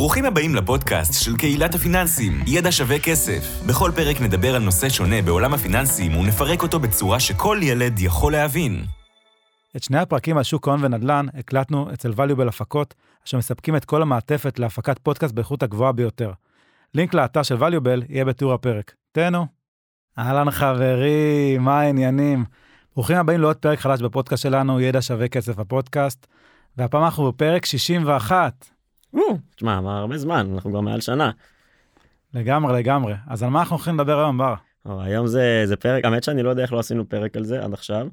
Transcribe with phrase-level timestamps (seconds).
[0.00, 3.62] ברוכים הבאים לפודקאסט של קהילת הפיננסים, ידע שווה כסף.
[3.68, 8.84] בכל פרק נדבר על נושא שונה בעולם הפיננסים ונפרק אותו בצורה שכל ילד יכול להבין.
[9.76, 12.94] את שני הפרקים על שוק ההון ונדל"ן הקלטנו אצל valuable הפקות,
[13.26, 16.32] אשר מספקים את כל המעטפת להפקת פודקאסט באיכות הגבוהה ביותר.
[16.94, 18.94] לינק לאתר של valuable יהיה בתיאור הפרק.
[19.12, 19.46] תהנו.
[20.18, 22.44] אהלן חברים, מה העניינים?
[22.94, 26.26] ברוכים הבאים לעוד פרק חדש בפודקאסט שלנו, ידע שווה כסף הפודקאסט,
[26.76, 28.79] והפעם אנחנו בפרק 61.
[29.56, 31.30] תשמע, עבר הרבה זמן, אנחנו כבר מעל שנה.
[32.34, 33.14] לגמרי, לגמרי.
[33.28, 34.54] אז על מה אנחנו הולכים לדבר היום, בר?
[34.86, 37.64] אבל היום זה, זה פרק, האמת שאני לא יודע איך לא עשינו פרק על זה
[37.64, 38.06] עד עכשיו,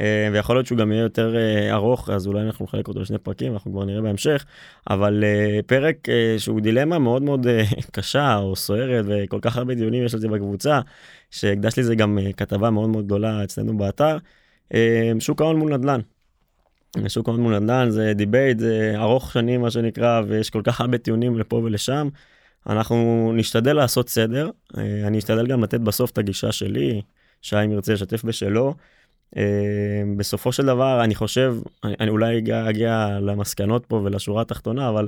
[0.00, 3.18] אה, ויכול להיות שהוא גם יהיה יותר אה, ארוך, אז אולי אנחנו נחלק אותו לשני
[3.18, 4.44] פרקים, אנחנו כבר נראה בהמשך,
[4.90, 6.08] אבל אה, פרק
[6.38, 7.46] שהוא דילמה מאוד מאוד
[7.96, 10.80] קשה או סוערת, וכל כך הרבה דיונים יש על זה בקבוצה,
[11.30, 14.18] שהקדש לזה גם כתבה מאוד מאוד גדולה אצלנו באתר,
[15.18, 16.00] שוק ההון מול נדל"ן.
[17.08, 20.98] שוק ההון מול נדל"ן זה debate, זה ארוך שנים מה שנקרא, ויש כל כך הרבה
[20.98, 22.08] טיעונים לפה ולשם.
[22.66, 27.02] אנחנו נשתדל לעשות סדר, אני אשתדל גם לתת בסוף את הגישה שלי,
[27.42, 28.74] שי אם ירצה לשתף בשלו.
[30.16, 35.06] בסופו של דבר אני חושב, אני אולי אגיע, אגיע למסקנות פה ולשורה התחתונה, אבל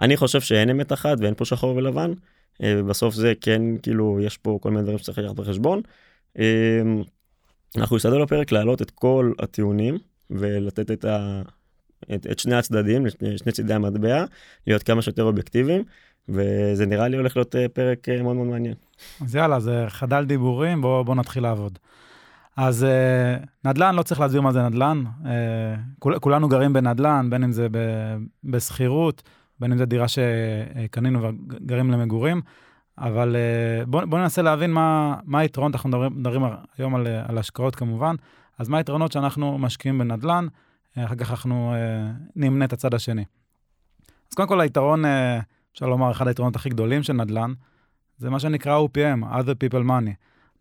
[0.00, 2.12] אני חושב שאין אמת אחת ואין פה שחור ולבן.
[2.62, 5.80] בסוף זה כן, כאילו, יש פה כל מיני דברים שצריך לקחת בחשבון.
[7.76, 9.98] אנחנו נשתדל בפרק להעלות את כל הטיעונים
[10.30, 11.42] ולתת את, ה...
[12.14, 14.24] את, את שני הצדדים, שני, שני צידי המטבע,
[14.66, 15.84] להיות כמה שיותר אובייקטיביים,
[16.28, 18.74] וזה נראה לי הולך להיות אה, פרק אה, מאוד מאוד מעניין.
[19.20, 21.78] אז יאללה, זה חדל דיבורים, בואו בוא נתחיל לעבוד.
[22.56, 25.04] אז אה, נדל"ן, לא צריך להסביר מה זה נדל"ן.
[25.98, 27.68] כול, כולנו גרים בנדל"ן, בין אם זה
[28.44, 29.22] בשכירות,
[29.60, 32.40] בין אם זה דירה שקנינו וגרים למגורים,
[32.98, 33.36] אבל
[33.86, 36.42] בואו בוא ננסה להבין מה, מה היתרון, אנחנו מדברים, מדברים
[36.78, 38.14] היום על, על השקעות כמובן,
[38.58, 40.46] אז מה היתרונות שאנחנו משקיעים בנדל"ן?
[40.98, 43.24] אה, אחר כך אנחנו אה, נמנה את הצד השני.
[44.30, 45.40] אז קודם כל היתרון, אה,
[45.72, 47.52] אפשר לומר, אחד היתרונות הכי גדולים של נדל"ן,
[48.18, 50.12] זה מה שנקרא OPM, other people money.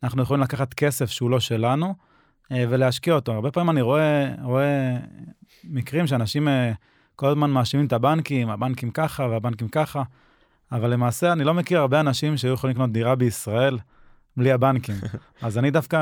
[0.03, 1.95] אנחנו יכולים לקחת כסף שהוא לא שלנו
[2.51, 3.31] ולהשקיע אותו.
[3.31, 4.97] הרבה פעמים אני רואה, רואה
[5.63, 6.47] מקרים שאנשים
[7.15, 10.03] כל הזמן מאשימים את הבנקים, הבנקים ככה והבנקים ככה,
[10.71, 13.77] אבל למעשה אני לא מכיר הרבה אנשים שהיו יכולים לקנות דירה בישראל
[14.37, 14.95] בלי הבנקים.
[15.41, 15.97] אז אני דווקא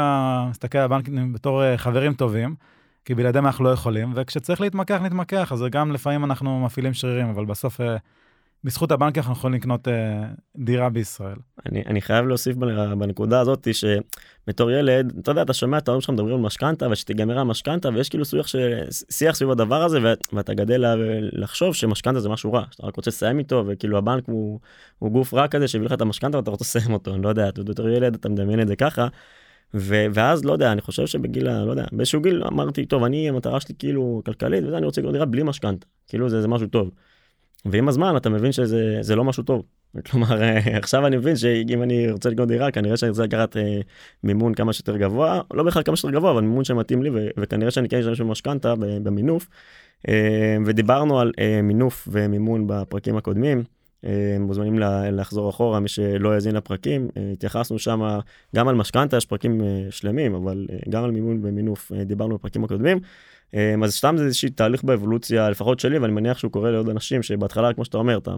[0.50, 2.56] מסתכל על הבנקים בתור אה, חברים טובים,
[3.06, 7.46] כי בלעדיהם אנחנו לא יכולים, וכשצריך להתמקח, נתמקח, אז גם לפעמים אנחנו מפעילים שרירים, אבל
[7.46, 7.98] בסוף, אה,
[8.66, 10.24] בזכות הבנקים אנחנו יכולים לקנות אה,
[10.58, 11.36] דירה בישראל.
[11.66, 12.56] אני, אני חייב להוסיף
[12.98, 17.40] בנקודה הזאת, שבתור ילד, אתה יודע, אתה שומע את ההורים שלך מדברים על משכנתה, ושתיגמר
[17.40, 18.56] המשכנתה, ויש כאילו שיח, ש...
[19.10, 20.00] שיח סביב הדבר הזה,
[20.34, 20.84] ואתה גדל
[21.32, 24.60] לחשוב שמשכנתה זה משהו רע, שאתה רק רוצה לסיים איתו, וכאילו הבנק הוא,
[25.00, 27.50] הוא גוף רע כזה שהביא לך את המשכנתה ואתה רוצה לסיים אותו, אני לא יודע,
[27.50, 29.08] אתה בתור ילד אתה מדמיין את זה ככה.
[29.74, 33.60] ו- ואז לא יודע אני חושב שבגיל לא יודע באיזשהו גיל אמרתי טוב אני המטרה
[33.60, 36.92] שלי כאילו כלכלית וזה אני רוצה לקנות דירה בלי משכנתה כאילו זה, זה משהו טוב.
[37.66, 39.64] ועם הזמן אתה מבין שזה לא משהו טוב.
[40.06, 40.42] כלומר
[40.82, 43.80] עכשיו אני מבין שאם אני רוצה לקנות דירה כנראה שאני רוצה לקחת אה,
[44.24, 47.72] מימון כמה שיותר גבוה לא בכלל כמה שיותר גבוה אבל מימון שמתאים לי ו- וכנראה
[47.72, 49.48] שאני כן אשתמש במשכנתה במינוף.
[50.08, 53.64] אה, ודיברנו על אה, מינוף ומימון בפרקים הקודמים.
[54.06, 54.80] אה, מוזמנים
[55.12, 58.20] לחזור אחורה מי שלא יאזין לפרקים אה, התייחסנו שם
[58.56, 63.00] גם על משכנתה יש פרקים אה, שלמים אבל גם על מימון ומינוף דיברנו בפרקים הקודמים.
[63.84, 67.74] אז סתם זה איזשהו תהליך באבולוציה לפחות שלי ואני מניח שהוא קורה לעוד אנשים שבהתחלה
[67.74, 68.36] כמו שאתה אומר אתה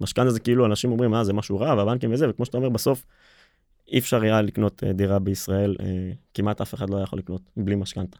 [0.00, 3.06] משכנתה זה כאילו אנשים אומרים מה זה משהו רע והבנקים וזה וכמו שאתה אומר בסוף
[3.88, 5.76] אי אפשר היה לקנות דירה בישראל
[6.34, 8.18] כמעט אף אחד לא יכול לקנות בלי משכנתה.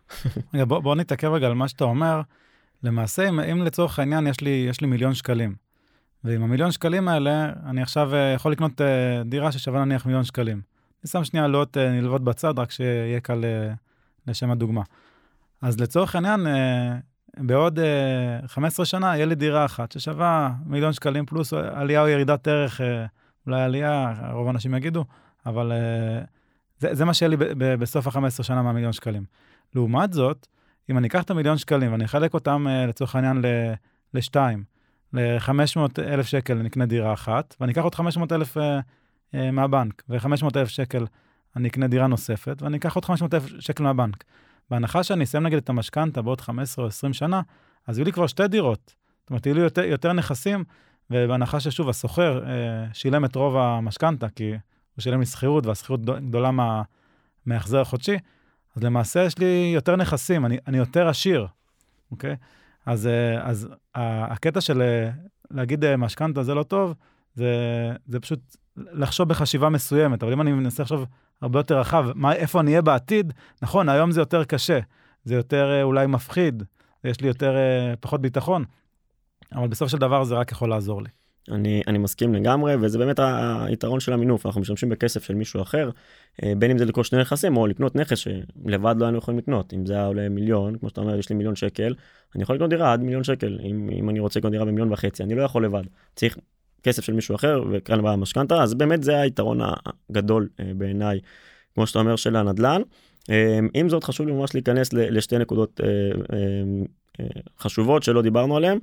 [0.69, 2.21] בוא, בוא נתעכב רגע על מה שאתה אומר.
[2.83, 5.55] למעשה אם, אם לצורך העניין יש לי יש לי מיליון שקלים
[6.25, 10.61] ועם המיליון שקלים האלה, אני עכשיו אה, יכול לקנות אה, דירה ששווה נניח מיליון שקלים.
[11.03, 13.45] אני שם שנייה עלויות אה, נלוות בצד, רק שיהיה קל
[14.27, 14.83] לשם הדוגמה.
[15.63, 16.47] אז לצורך העניין,
[17.37, 17.79] בעוד
[18.47, 22.81] 15 שנה יהיה לי דירה אחת ששווה מיליון שקלים פלוס עלייה או ירידת ערך,
[23.47, 25.05] אולי עלייה, רוב האנשים יגידו,
[25.47, 25.73] אבל
[26.79, 27.37] זה, זה מה שיהיה לי
[27.79, 29.25] בסוף ה-15 שנה מהמיליון שקלים.
[29.75, 30.47] לעומת זאת,
[30.91, 33.43] אם אני אקח את המיליון שקלים ואני אחלק אותם לצורך העניין
[34.15, 34.65] לשתיים,
[35.13, 40.47] ל-500 אלף שקל נקנה דירה אחת, ואני אקח עוד 500 אלף uh, uh, מהבנק, ו-500
[40.57, 41.07] אלף שקל
[41.57, 44.25] אני אקנה דירה נוספת, ואני אקח עוד 500 אלף שקל מהבנק.
[44.71, 47.41] בהנחה שאני אסיים נגיד את המשכנתה בעוד 15 או 20 שנה,
[47.87, 48.95] אז יהיו לי כבר שתי דירות.
[49.21, 50.65] זאת אומרת, יהיו לי יותר, יותר נכסים,
[51.11, 56.51] ובהנחה ששוב, הסוחר uh, שילם את רוב המשכנתה, כי הוא שילם לי שכירות, והשכירות גדולה
[56.51, 56.83] מה,
[57.47, 58.17] מההחזר החודשי,
[58.77, 61.47] אז למעשה יש לי יותר נכסים, אני, אני יותר עשיר,
[62.11, 62.33] אוקיי?
[62.33, 62.60] Okay?
[62.87, 65.11] אז, אה, אז הקטע של אה,
[65.51, 66.95] להגיד אה, משכנתה זה לא טוב,
[67.35, 67.47] זה,
[68.07, 71.07] זה פשוט לחשוב בחשיבה מסוימת, אבל אם אני מנסה לחשוב
[71.43, 73.33] הרבה יותר רחב, מה, איפה אני אהיה בעתיד,
[73.63, 74.79] נכון, היום זה יותר קשה,
[75.25, 76.63] זה יותר אולי מפחיד,
[77.05, 77.57] יש לי יותר,
[78.01, 78.65] פחות ביטחון,
[79.55, 81.09] אבל בסופו של דבר זה רק יכול לעזור לי.
[81.49, 83.21] אני, אני מסכים לגמרי וזה באמת
[83.67, 85.91] היתרון של המינוף אנחנו משתמשים בכסף של מישהו אחר
[86.43, 89.73] אה, בין אם זה לקרוא שני נכסים או לקנות נכס שלבד לא היינו יכולים לקנות
[89.73, 91.95] אם זה היה עולה מיליון כמו שאתה אומר יש לי מיליון שקל
[92.35, 95.23] אני יכול לקנות דירה עד מיליון שקל אם, אם אני רוצה לקנות דירה במיליון וחצי
[95.23, 95.83] אני לא יכול לבד
[96.17, 96.39] צריך
[96.83, 99.61] כסף של מישהו אחר וכאן באה המשכנתה אז באמת זה היתרון
[100.11, 101.21] הגדול אה, בעיניי
[101.75, 102.83] כמו שאתה אומר של הנדל"ן.
[103.31, 105.81] אה, עם זאת חשוב לי ממש להיכנס לשתי נקודות
[107.59, 108.79] חשובות שלא דיברנו עליהן.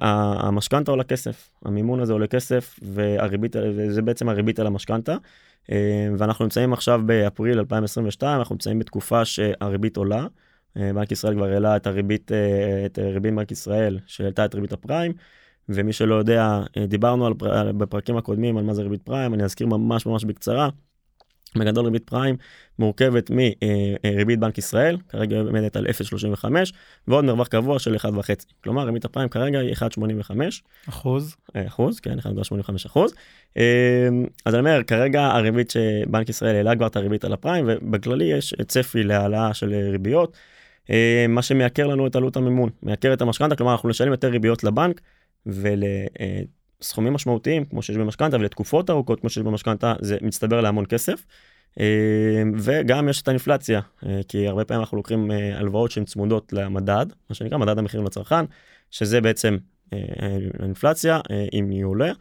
[0.00, 3.56] המשכנתה עולה כסף המימון הזה עולה כסף והריבית
[3.88, 5.16] זה בעצם הריבית על המשכנתה
[6.18, 10.26] ואנחנו נמצאים עכשיו באפריל 2022 אנחנו נמצאים בתקופה שהריבית עולה.
[10.76, 12.30] בנק ישראל כבר העלה את הריבית
[12.86, 15.12] את ריבית בנק ישראל שהעלתה את ריבית הפריים
[15.68, 17.32] ומי שלא יודע דיברנו על
[17.72, 20.68] בפרקים הקודמים על מה זה ריבית פריים אני אזכיר ממש ממש בקצרה.
[21.54, 22.36] בגדול ריבית פריים
[22.78, 26.44] מורכבת מריבית בנק ישראל, כרגע עומדת על 0.35
[27.08, 28.08] ועוד מרווח קבוע של 1.5.
[28.64, 30.32] כלומר ריבית הפריים כרגע היא 1.85.
[30.88, 31.36] אחוז.
[31.56, 33.14] אה, אחוז, כן, 1.85 אחוז.
[33.56, 34.08] אה,
[34.44, 38.54] אז אני אומר, כרגע הריבית שבנק ישראל העלה כבר את הריבית על הפריים ובכללי יש
[38.68, 40.36] צפי להעלאה של ריביות.
[40.90, 44.64] אה, מה שמייקר לנו את עלות המימון, מייקר את המשכנתה, כלומר אנחנו נשלם יותר ריביות
[44.64, 45.00] לבנק
[45.46, 45.82] ול...
[46.82, 51.24] סכומים משמעותיים כמו שיש במשכנתה ולתקופות ארוכות כמו שיש במשכנתה זה מצטבר להמון כסף.
[51.80, 56.52] אה, וגם יש את האינפלציה אה, כי הרבה פעמים אנחנו לוקחים אה, הלוואות שהן צמודות
[56.52, 58.44] למדד מה שנקרא מדד המחירים לצרכן
[58.90, 59.56] שזה בעצם
[60.58, 61.20] האינפלציה
[61.52, 62.12] אם היא עולה.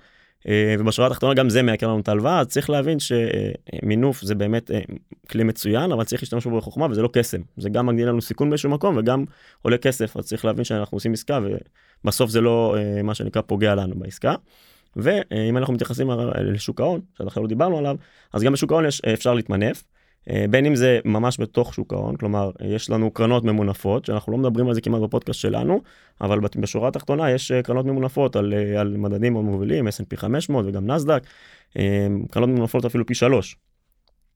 [0.79, 4.71] ובשורה התחתונה גם זה מייקר לנו את ההלוואה אז צריך להבין שמינוף זה באמת
[5.29, 8.49] כלי מצוין אבל צריך להשתמש בו בחוכמה וזה לא קסם זה גם מגדיל לנו סיכון
[8.49, 9.25] באיזשהו מקום וגם
[9.61, 11.39] עולה כסף אז צריך להבין שאנחנו עושים עסקה
[12.05, 14.35] בסוף זה לא אה, מה שנקרא פוגע לנו בעסקה.
[14.95, 17.95] ואם אנחנו מתייחסים לשוק ההון, שעד עכשיו לא דיברנו עליו,
[18.33, 19.83] אז גם בשוק ההון אפשר להתמנף.
[20.29, 24.37] אה, בין אם זה ממש בתוך שוק ההון, כלומר יש לנו קרנות ממונפות, שאנחנו לא
[24.37, 25.81] מדברים על זה כמעט בפודקאסט שלנו,
[26.21, 30.87] אבל בשורה התחתונה יש אה, קרנות ממונפות על, על מדדים מאוד מובילים, S&P 500 וגם
[30.87, 31.23] נסדק,
[32.31, 33.55] קרנות ממונפות אפילו פי שלוש.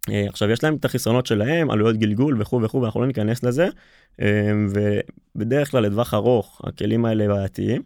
[0.08, 3.68] עכשיו יש להם את החסרונות שלהם, עלויות גלגול וכו' וכו', ואנחנו לא ניכנס לזה,
[4.70, 7.82] ובדרך כלל לטווח ארוך הכלים האלה בעייתיים,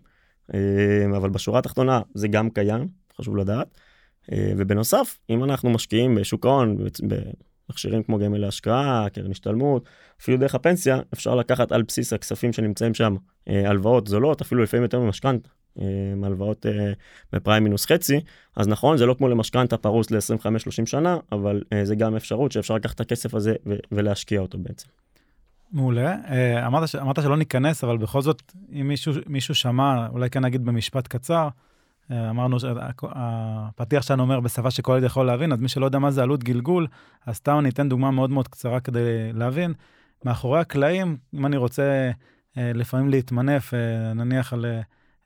[1.16, 3.68] אבל בשורה התחתונה זה גם קיים, חשוב לדעת.
[4.32, 6.78] ובנוסף, אם אנחנו משקיעים בשוק ההון,
[7.70, 9.86] במכשירים כמו גמל להשקעה, קרן השתלמות,
[10.22, 13.16] אפילו דרך הפנסיה, אפשר לקחת על בסיס הכספים שנמצאים שם
[13.48, 15.50] הלוואות זולות, אפילו לפעמים יותר ממשכנתה.
[16.24, 16.66] הלוואות
[17.34, 18.20] בפריים מינוס חצי
[18.56, 22.96] אז נכון זה לא כמו למשכנתה פרוס ל-25-30 שנה אבל זה גם אפשרות שאפשר לקחת
[22.96, 23.56] את הכסף הזה
[23.92, 24.88] ולהשקיע אותו בעצם.
[25.74, 26.16] מעולה.
[26.30, 26.96] אה, אמרת, ש...
[26.96, 31.36] אמרת שלא ניכנס, אבל בכל זאת, אם מישהו, מישהו שמע, אולי כן נגיד במשפט קצר,
[31.36, 31.50] אה,
[32.12, 36.24] אמרנו שהפתיח שלנו אומר בשפה שכל ילד יכול להבין, אז מי שלא יודע מה זה
[36.24, 36.88] עלות גלגול,
[37.26, 39.74] אז סתם אני אתן דוגמה מאוד מאוד קצרה כדי להבין.
[40.26, 42.12] מאחורי הקלעים, אם אני רוצה
[42.58, 43.74] אה, לפעמים להתמנף,
[44.16, 44.66] נניח על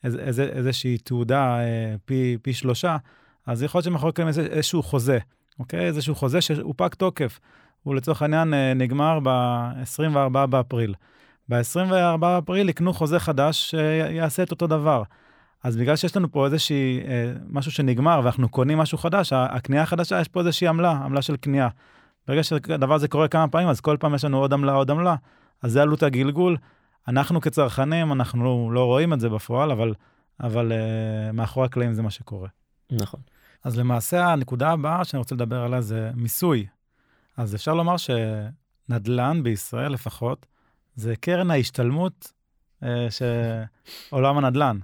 [0.03, 1.57] איז, איז, איזושהי תעודה
[2.05, 2.97] פי, פי שלושה,
[3.45, 5.17] אז יכול להיות שמאחורי הקלעים איזשהו חוזה,
[5.59, 5.85] אוקיי?
[5.85, 7.39] איזשהו חוזה שהוא פג תוקף.
[7.83, 10.93] הוא לצורך העניין אה, נגמר ב-24 באפריל.
[11.49, 15.03] ב-24 באפריל יקנו חוזה חדש שיעשה את אותו דבר.
[15.63, 20.21] אז בגלל שיש לנו פה איזושהי, אה, משהו שנגמר ואנחנו קונים משהו חדש, הקנייה החדשה,
[20.21, 21.69] יש פה איזושהי עמלה, עמלה של קנייה.
[22.27, 25.15] ברגע שהדבר הזה קורה כמה פעמים, אז כל פעם יש לנו עוד עמלה, עוד עמלה.
[25.61, 26.57] אז זה עלות הגלגול.
[27.07, 29.93] אנחנו כצרכנים, אנחנו לא, לא רואים את זה בפועל, אבל,
[30.39, 32.49] אבל uh, מאחורי הקלעים זה מה שקורה.
[32.91, 33.19] נכון.
[33.63, 36.67] אז למעשה הנקודה הבאה שאני רוצה לדבר עליה זה מיסוי.
[37.37, 40.45] אז אפשר לומר שנדל"ן בישראל לפחות,
[40.95, 42.33] זה קרן ההשתלמות
[42.83, 43.61] אה, של
[44.09, 44.79] עולם הנדל"ן.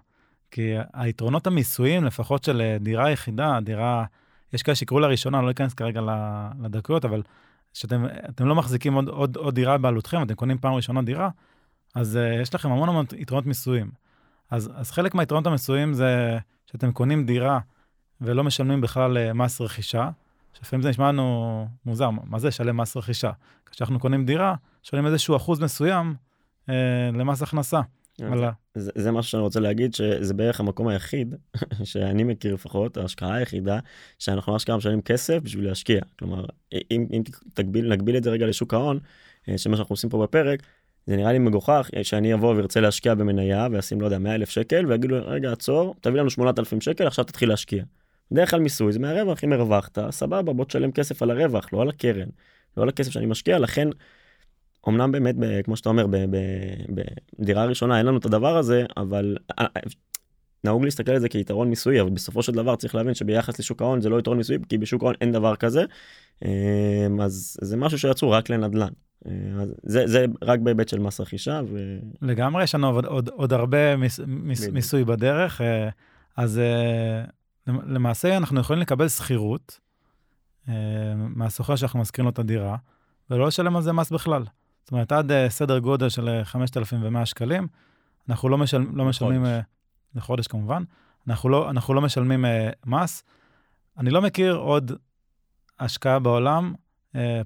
[0.54, 4.06] כי היתרונות המיסויים, לפחות של אה, דירה יחידה, דירה,
[4.54, 6.02] יש כאלה שיקראו לה ראשונה, אני לא אכנס כרגע
[6.62, 7.22] לדקויות, אבל
[7.74, 11.30] שאתם לא מחזיקים עוד, עוד, עוד דירה בעלותכם, אתם קונים פעם ראשונה דירה,
[11.96, 13.92] אז uh, יש לכם המון המון יתרונות מיסויים.
[14.52, 17.60] אז, אז חלק מהיתרונות המיסויים זה שאתם קונים דירה
[18.22, 20.10] ולא משלמים בכלל מס רכישה,
[20.54, 23.32] שלפעמים זה נשמע לנו מוזר, מה זה לשלם מס רכישה?
[23.72, 26.16] כשאנחנו קונים דירה, שואלים איזשהו אחוז מסוים
[26.70, 27.82] אה, למס הכנסה.
[28.74, 31.36] זה, זה, זה משהו שאני רוצה להגיד שזה בערך המקום היחיד
[31.84, 33.80] שאני מכיר לפחות ההשקעה היחידה
[34.20, 36.46] שאנחנו אשכרה משלמים כסף בשביל להשקיע כלומר
[36.92, 39.00] אם, אם תגביל נגביל את זה רגע לשוק ההון
[39.50, 40.64] אה, שמה שאנחנו עושים פה בפרק
[41.06, 44.86] זה נראה לי מגוחך שאני אבוא וארצה להשקיע במניה ואשים לא יודע 100 אלף שקל
[44.86, 47.84] ויגידו רגע עצור תביא לנו 8,000 שקל עכשיו תתחיל להשקיע.
[48.32, 51.90] בדרך כלל מיסוי זה מהרווח, אם הרווחת, סבבה, בוא תשלם כסף על הרווח, לא על
[51.90, 52.28] הקרן,
[52.78, 53.88] לא על הכסף שאני משקיע, לכן,
[54.88, 56.06] אמנם באמת, ב, כמו שאתה אומר,
[57.40, 59.82] בדירה ראשונה אין לנו את הדבר הזה, אבל אה, אה,
[60.64, 64.02] נהוג להסתכל על זה כיתרון מיסוי, אבל בסופו של דבר צריך להבין שביחס לשוק ההון
[64.02, 65.84] זה לא יתרון מיסוי, כי בשוק ההון אין דבר כזה,
[66.46, 68.92] אה, אז זה משהו שיצאו רק לנדל"ן.
[69.84, 71.62] זה, זה רק בהיבט של מס רכישה.
[71.70, 72.00] ו...
[72.22, 75.62] לגמרי, יש לנו עוד, עוד, עוד הרבה מיס, מיס, מיסוי בדרך.
[76.38, 77.24] אז אה,
[77.68, 79.80] למעשה אנחנו יכולים לקבל שכירות
[80.70, 80.74] אה,
[81.16, 82.78] מהשוכר שאנחנו משכירים לו את הדירה,
[83.30, 84.44] ולא לשלם על זה מס בכלל.
[84.84, 87.68] זאת אומרת, עד אה, סדר גודל של 5,100 שקלים,
[88.30, 89.46] אנחנו לא, משל, לא משלמים,
[90.16, 90.84] לחודש כמובן,
[91.28, 92.46] אנחנו לא, אנחנו לא משלמים
[92.86, 93.24] מס.
[93.98, 94.92] אני לא מכיר עוד
[95.80, 96.74] השקעה בעולם,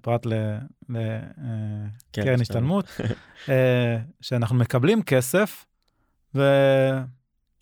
[0.01, 0.99] פרט לקרן
[2.11, 2.85] כן, השתלמות,
[4.21, 5.65] שאנחנו מקבלים כסף,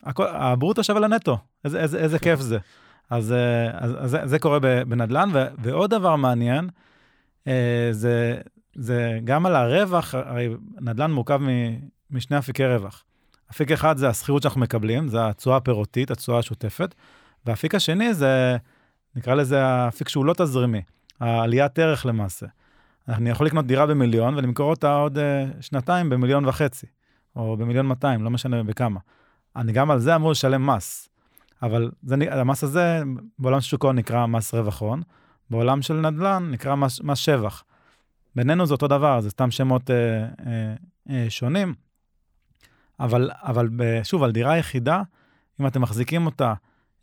[0.03, 1.37] והברוטו שווה לנטו.
[1.65, 2.57] איזה, איזה, איזה כיף זה.
[3.09, 6.69] אז, אה, אז, אז זה, זה קורה בנדל"ן, ו, ועוד דבר מעניין,
[7.47, 8.41] אה, זה,
[8.75, 10.49] זה גם על הרווח, הרי
[10.81, 11.49] נדל"ן מורכב מ,
[12.11, 13.03] משני אפיקי רווח.
[13.51, 16.95] אפיק אחד זה השכירות שאנחנו מקבלים, זה התשואה הפירותית, התשואה השוטפת,
[17.45, 18.57] והאפיק השני זה,
[19.15, 20.81] נקרא לזה האפיק שהוא לא תזרימי,
[21.19, 22.45] העליית ערך למעשה.
[23.07, 25.21] אני יכול לקנות דירה במיליון ולמכור אותה עוד uh,
[25.61, 26.87] שנתיים במיליון וחצי,
[27.35, 28.99] או במיליון 200, לא משנה בכמה.
[29.55, 31.09] אני גם על זה אמור לשלם מס.
[31.63, 33.03] אבל זה, המס הזה,
[33.39, 35.01] בעולם של שוק ההון נקרא מס רווח הון,
[35.49, 37.63] בעולם של נדל"ן נקרא מס, מס שבח.
[38.35, 40.75] בינינו זה אותו דבר, זה סתם שמות אה, אה,
[41.09, 41.73] אה, שונים.
[42.99, 43.69] אבל, אבל
[44.03, 45.01] שוב, על דירה יחידה,
[45.61, 46.53] אם אתם מחזיקים אותה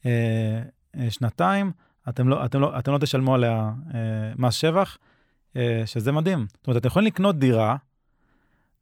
[0.06, 0.62] אה,
[0.96, 1.72] אה, שנתיים,
[2.08, 4.00] אתם לא, אתם, לא, אתם לא תשלמו עליה אה,
[4.38, 4.98] מס שבח,
[5.56, 6.46] אה, שזה מדהים.
[6.48, 7.76] זאת אומרת, אתם יכולים לקנות דירה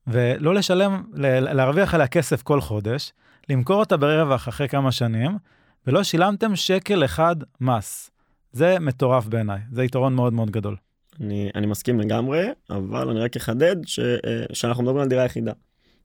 [0.07, 3.13] ולא לשלם, להרוויח עליה כסף כל חודש,
[3.49, 5.39] למכור אותה ברווח אחרי כמה שנים,
[5.87, 8.11] ולא שילמתם שקל אחד מס.
[8.53, 10.77] זה מטורף בעיניי, זה יתרון מאוד מאוד גדול.
[11.21, 15.53] אני, אני מסכים לגמרי, אבל אני רק אחדד ש, אה, שאנחנו מדברים על דירה יחידה.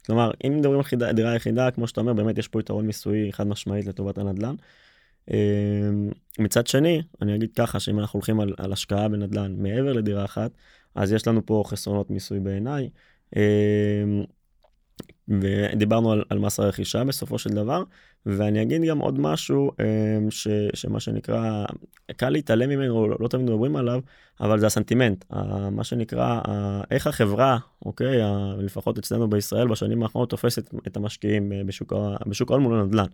[0.06, 3.48] כלומר, אם מדברים על דירה יחידה, כמו שאתה אומר, באמת יש פה יתרון מיסויי חד
[3.48, 4.56] משמעית לטובת הנדל"ן.
[5.32, 5.38] אה,
[6.40, 10.52] מצד שני, אני אגיד ככה, שאם אנחנו הולכים על, על השקעה בנדל"ן מעבר לדירה אחת,
[10.96, 12.90] אז יש לנו פה חסרונות מיסוי בעיניי.
[15.28, 17.84] ודיברנו על, על מס הרכישה בסופו של דבר,
[18.26, 21.66] ואני אגיד גם עוד משהו אמ, ש, שמה שנקרא,
[22.18, 24.00] קל להתעלם ממנו, לא, לא תמיד מדברים עליו,
[24.42, 25.26] אבל זה הסנטימנט,
[25.72, 26.42] מה שנקרא,
[26.92, 28.18] איך החברה, אוקיי,
[28.58, 31.62] לפחות אצלנו בישראל בשנים האחרונות תופסת את המשקיעים אה,
[32.26, 33.06] בשוק ההון מול הנדל"ן.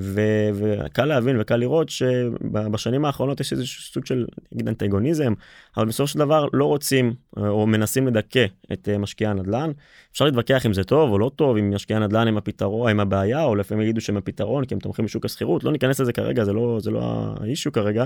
[0.00, 5.32] ו- וקל להבין וקל לראות שבשנים האחרונות יש איזשהו סוג של נגיד אנטגוניזם
[5.76, 9.70] אבל בסופו של דבר לא רוצים אה, או מנסים לדכא את אה, משקיעי הנדל"ן.
[10.12, 13.44] אפשר להתווכח אם זה טוב או לא טוב אם משקיעי הנדל"ן הם הפתרון הם הבעיה
[13.44, 16.52] או לפעמים יגידו שהם הפתרון כי הם תומכים בשוק השכירות לא ניכנס לזה כרגע זה
[16.52, 18.04] לא זה לא האישו כרגע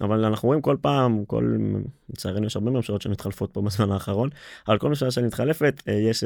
[0.00, 1.56] אבל אנחנו רואים כל פעם כל
[2.10, 4.28] לצערנו יש הרבה ממשלות שמתחלפות פה בזמן האחרון
[4.68, 6.24] אבל כל ממשלה שמתחלפת אה, יש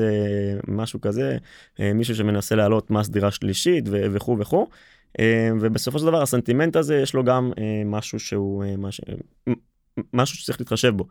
[0.68, 1.36] משהו כזה
[1.78, 4.66] מישהו שמנסה להעלות מס דירה שלישית וכו' וכו'.
[5.20, 9.04] אה, ובסופו של דבר הסנטימנט הזה יש לו גם אה, משהו שהוא אה, משהו,
[10.12, 11.06] משהו שצריך להתחשב בו.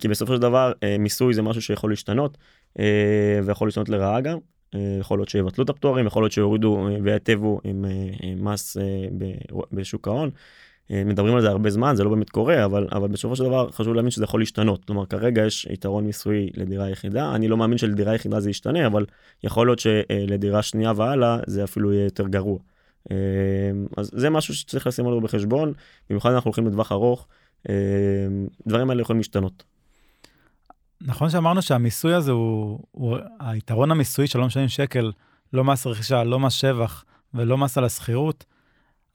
[0.00, 2.38] כי בסופו של דבר מיסוי זה משהו שיכול להשתנות
[3.44, 4.38] ויכול להשתנות לרעה גם.
[5.00, 7.84] יכול להיות שיבטלו את הפטורים, יכול להיות שיורידו ויטבו עם
[8.36, 8.76] מס
[9.72, 10.30] בשוק ההון.
[10.90, 13.94] מדברים על זה הרבה זמן, זה לא באמת קורה, אבל, אבל בסופו של דבר חשוב
[13.94, 14.84] להבין שזה יכול להשתנות.
[14.84, 19.04] כלומר, כרגע יש יתרון מיסוי לדירה יחידה, אני לא מאמין שלדירה יחידה זה ישתנה, אבל
[19.44, 22.58] יכול להיות שלדירה שנייה והלאה זה אפילו יהיה יותר גרוע.
[23.10, 25.72] אמ, אז זה משהו שצריך לשים אותו בחשבון,
[26.10, 27.26] במיוחד אנחנו הולכים לטווח ארוך,
[27.68, 27.74] אמ,
[28.66, 29.64] דברים האלה יכולים להשתנות.
[31.00, 35.12] נכון שאמרנו שהמיסוי הזה הוא, הוא היתרון המיסוי שלא משלמים שקל,
[35.52, 38.44] לא מס רכישה, לא מס שבח ולא מס על השכירות,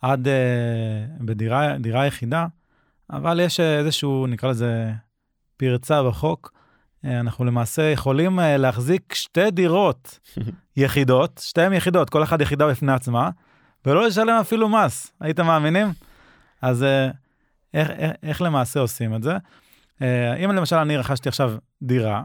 [0.01, 1.23] עד uh,
[1.79, 2.45] בדירה יחידה,
[3.09, 4.91] אבל יש איזשהו, נקרא לזה,
[5.57, 6.53] פרצה בחוק.
[7.05, 10.19] Uh, אנחנו למעשה יכולים להחזיק שתי דירות
[10.77, 13.29] יחידות, שתיהן יחידות, כל אחת יחידה בפני עצמה,
[13.85, 15.11] ולא לשלם אפילו מס.
[15.19, 15.87] הייתם מאמינים?
[16.61, 17.09] אז אה,
[17.73, 19.37] איך, איך, איך למעשה עושים את זה?
[20.01, 22.23] אה, אם למשל אני רכשתי עכשיו דירה,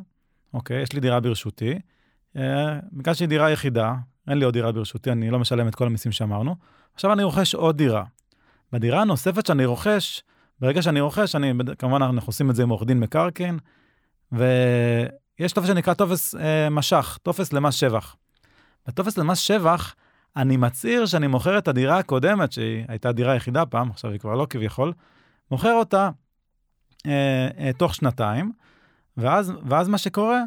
[0.54, 1.78] אוקיי, יש לי דירה ברשותי,
[2.36, 3.94] אה, ביקשתי דירה יחידה,
[4.28, 6.56] אין לי עוד דירה ברשותי, אני לא משלם את כל המיסים שאמרנו,
[6.94, 8.04] עכשיו אני רוכש עוד דירה.
[8.72, 10.22] בדירה הנוספת שאני רוכש,
[10.60, 13.58] ברגע שאני רוכש, אני, כמובן אנחנו עושים את זה עם עורך דין מקרקעין,
[14.32, 18.16] ויש טופס שנקרא טופס אה, משך, טופס למס שבח.
[18.86, 19.94] בטופס למס שבח,
[20.36, 24.34] אני מצהיר שאני מוכר את הדירה הקודמת, שהיא הייתה דירה יחידה פעם, עכשיו היא כבר
[24.34, 24.92] לא כביכול,
[25.50, 26.10] מוכר אותה
[27.06, 28.52] אה, אה, תוך שנתיים,
[29.16, 30.42] ואז, ואז מה שקורה,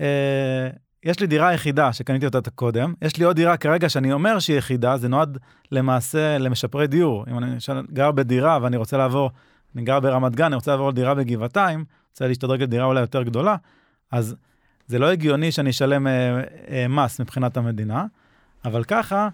[0.00, 0.68] אה,
[1.04, 4.58] יש לי דירה יחידה שקניתי אותה קודם, יש לי עוד דירה כרגע שאני אומר שהיא
[4.58, 5.38] יחידה, זה נועד
[5.72, 7.24] למעשה למשפרי דיור.
[7.30, 7.56] אם אני
[7.92, 9.30] גר בדירה ואני רוצה לעבור,
[9.74, 13.56] אני גר ברמת גן, אני רוצה לעבור לדירה בגבעתיים, רוצה להשתדרג לדירה אולי יותר גדולה,
[14.12, 14.36] אז
[14.86, 18.06] זה לא הגיוני שאני אשלם אה, אה, מס מבחינת המדינה.
[18.64, 19.28] אבל ככה,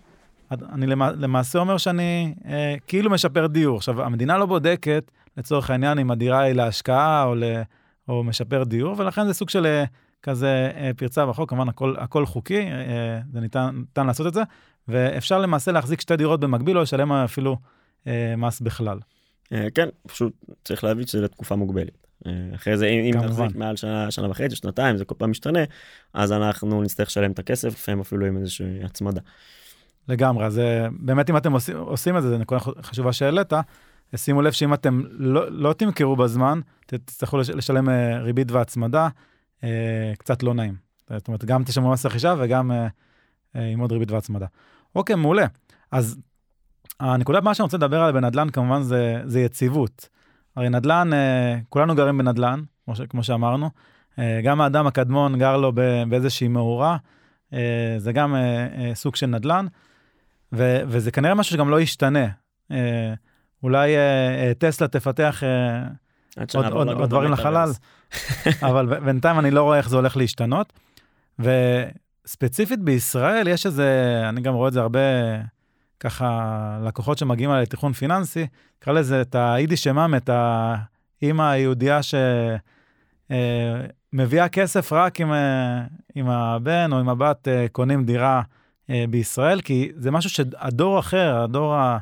[0.50, 3.76] אני למעשה אומר שאני אה, כאילו משפר דיור.
[3.76, 7.44] עכשיו, המדינה לא בודקת, לצורך העניין, אם הדירה היא להשקעה או, ל,
[8.08, 9.84] או משפר דיור, ולכן זה סוג של אה,
[10.22, 14.42] כזה אה, פרצה בחוק, כמובן הכל, הכל חוקי, אה, זה ניתן, ניתן לעשות את זה,
[14.88, 17.56] ואפשר למעשה להחזיק שתי דירות במקביל או לשלם אפילו
[18.06, 18.98] אה, מס בכלל.
[19.52, 20.32] אה, כן, פשוט
[20.64, 22.03] צריך להבין שזה לתקופה מוגבלת.
[22.26, 23.14] אה, אחרי זה, אם.
[23.14, 25.61] נחזיק מעל שנה, שנה וחצי, שנתיים, זה כל פעם משתנה,
[26.14, 29.21] אז אנחנו נצטרך לשלם את הכסף, לפעמים אפילו עם איזושהי הצמדה.
[30.09, 33.52] לגמרי, אז אה, באמת אם אתם עושים, עושים את זה, זו נקודה חשובה שהעלית,
[34.16, 39.09] שימו לב שאם אתם לא, לא תמכרו בזמן, תצטרכו לש- לשלם אה, ריבית והצמדה,
[40.18, 40.75] קצת לא נעים.
[41.11, 42.71] זאת אומרת, גם תשלמו מס רכישה וגם
[43.54, 44.47] עם עוד ריבית והצמדה.
[44.94, 45.47] אוקיי, מעולה.
[45.90, 46.16] אז
[47.00, 50.09] הנקודה הבאה שאני רוצה לדבר עליה בנדל"ן, כמובן, זה, זה יציבות.
[50.56, 53.70] הרי נדל"ן, אה, כולנו גרים בנדל"ן, כמו, ש, כמו שאמרנו.
[54.18, 55.73] אה, גם האדם הקדמון גר לו
[56.08, 56.96] באיזושהי מאורה,
[57.52, 58.37] אה, זה גם
[58.94, 59.66] סוג של נדל"ן,
[60.52, 62.26] ו, וזה כנראה משהו שגם לא ישתנה.
[63.62, 63.92] אולי
[64.58, 65.42] טסלה תפתח
[66.54, 67.70] עוד, עוד, עוד דברים לחלל.
[68.68, 70.73] אבל בינתיים אני לא רואה איך זה הולך להשתנות.
[71.38, 75.00] וספציפית בישראל יש איזה, אני גם רואה את זה הרבה,
[76.00, 78.46] ככה, לקוחות שמגיעים אליי לתיכון פיננסי,
[78.78, 82.00] נקרא לזה את היידיש שמם, את האימא היהודייה
[84.12, 85.84] שמביאה כסף רק אם, אה,
[86.16, 88.42] אם הבן או אם הבת אה, קונים דירה
[88.90, 91.98] אה, בישראל, כי זה משהו שהדור אחר, הדור ה...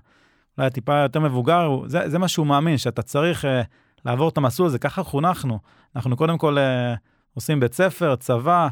[0.59, 3.63] אולי הטיפה יותר מבוגר, זה, זה מה שהוא מאמין, שאתה צריך אה,
[4.05, 5.59] לעבור את המסלול הזה, ככה חונכנו.
[5.97, 6.95] אנחנו קודם כל אה,
[7.35, 8.69] עושים בית ספר, צבא,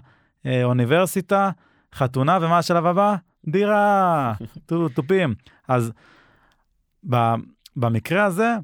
[0.47, 1.51] אה, אוניברסיטה,
[1.95, 3.17] חתונה, ומה השלב הבא?
[3.49, 4.35] דירה,
[4.95, 5.35] תופים.
[5.69, 5.93] אז
[7.77, 8.57] במקרה הזה,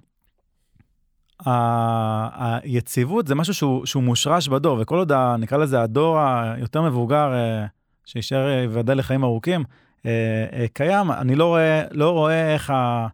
[2.35, 7.67] היציבות זה משהו שהוא, שהוא מושרש בדור, וכל עוד, נקרא לזה, הדור היותר מבוגר, אה,
[8.05, 9.65] שישאר, אה, ייבדל לחיים ארוכים,
[10.07, 13.07] אה, קיים, אני לא רואה, לא רואה איך ה,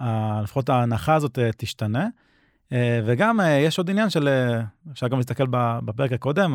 [0.00, 2.08] ה, לפחות ההנחה הזאת תשתנה.
[3.04, 4.28] וגם יש עוד עניין של,
[4.92, 5.44] אפשר גם להסתכל
[5.84, 6.54] בפרק הקודם,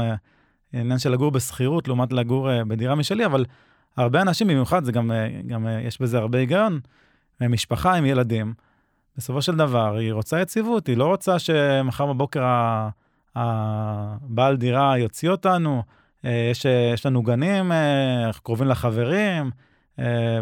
[0.74, 3.46] עניין של לגור בשכירות לעומת לגור בדירה משלי, אבל
[3.98, 6.80] הרבה אנשים, במיוחד, זה גם, אה, גם אה, יש בזה הרבה היגיון,
[7.42, 8.54] אה, משפחה עם ילדים,
[9.18, 12.44] בסופו של דבר היא רוצה יציבות, היא לא רוצה שמחר בבוקר
[13.36, 15.84] הבעל דירה יוציא אותנו,
[16.24, 17.72] יש, יש לנו גנים,
[18.44, 19.52] קרובים לחברים,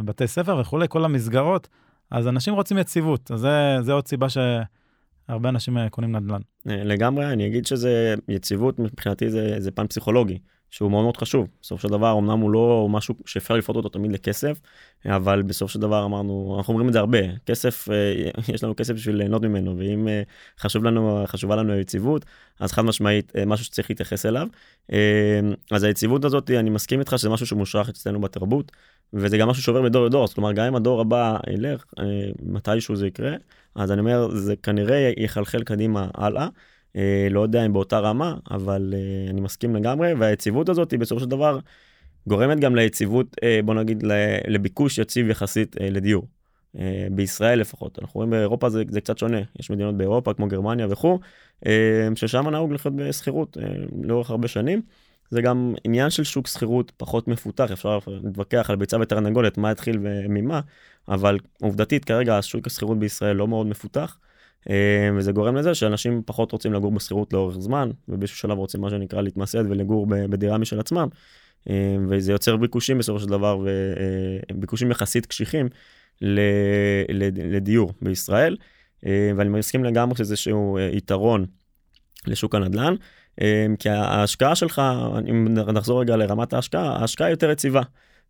[0.06, 1.68] בתי ספר וכולי, כל המסגרות,
[2.12, 6.42] אז אנשים רוצים יציבות, אז זה, זה עוד סיבה שהרבה אנשים קונים נדל"ן.
[6.66, 10.38] לגמרי, אני אגיד שזה יציבות, מבחינתי זה, זה פן פסיכולוגי,
[10.76, 11.48] שהוא מאוד מאוד חשוב.
[11.62, 14.60] בסופו של דבר, אמנם הוא לא משהו שאפשר לפרוט אותו תמיד לכסף,
[15.06, 18.94] אבל בסופו של דבר אמרנו, אנחנו אומרים את זה הרבה, כסף, אה, יש לנו כסף
[18.94, 20.22] בשביל ליהנות ממנו, ואם אה,
[20.60, 22.26] חשוב לנו, חשובה לנו היציבות,
[22.60, 24.48] אז חד משמעית אה, משהו שצריך להתייחס אליו.
[25.72, 28.72] אז היציבות הזאת, אני מסכים איתך שזה משהו שמושרח אצלנו בתרבות,
[29.14, 31.84] וזה גם משהו שעובר מדור לדור, זאת אומרת, גם אם הדור הבא ילך,
[32.44, 33.36] מתישהו זה יקרה,
[33.76, 36.48] אז אני אומר, זה כנראה יחלחל קדימה הלאה.
[36.96, 41.20] אה, לא יודע אם באותה רמה, אבל אה, אני מסכים לגמרי, והיציבות הזאת היא בסופו
[41.22, 41.60] של דבר
[42.28, 44.04] גורמת גם ליציבות, אה, בוא נגיד,
[44.48, 46.28] לביקוש יציב יחסית לדיור.
[47.12, 51.20] בישראל לפחות, אנחנו רואים באירופה זה, זה קצת שונה, יש מדינות באירופה כמו גרמניה וכו',
[52.16, 53.58] ששם נהוג לחיות בשכירות
[54.04, 54.82] לאורך הרבה שנים.
[55.30, 60.00] זה גם עניין של שוק שכירות פחות מפותח, אפשר להתווכח על ביצה ותרנגולת, מה התחיל
[60.04, 60.62] וממה,
[61.08, 64.18] אבל עובדתית כרגע השוק השכירות בישראל לא מאוד מפותח.
[64.70, 68.90] אה, וזה גורם לזה שאנשים פחות רוצים לגור בשכירות לאורך זמן, ובאיזשהו שלב רוצים מה
[68.90, 71.08] שנקרא להתמסד ולגור בדירה משל עצמם.
[71.70, 73.66] אה, וזה יוצר ביקושים בסופו של דבר,
[74.52, 75.70] וביקושים יחסית קשיחים
[77.52, 78.58] לדיור בישראל.
[79.06, 81.46] אה, ואני מסכים לגמרי שזה איזשהו אה, יתרון
[82.28, 82.96] לשוק הנדל"ן,
[83.42, 84.82] אה, כי ההשקעה שלך,
[85.30, 87.82] אם נחזור רגע לרמת ההשקעה, ההשקעה יותר יציבה,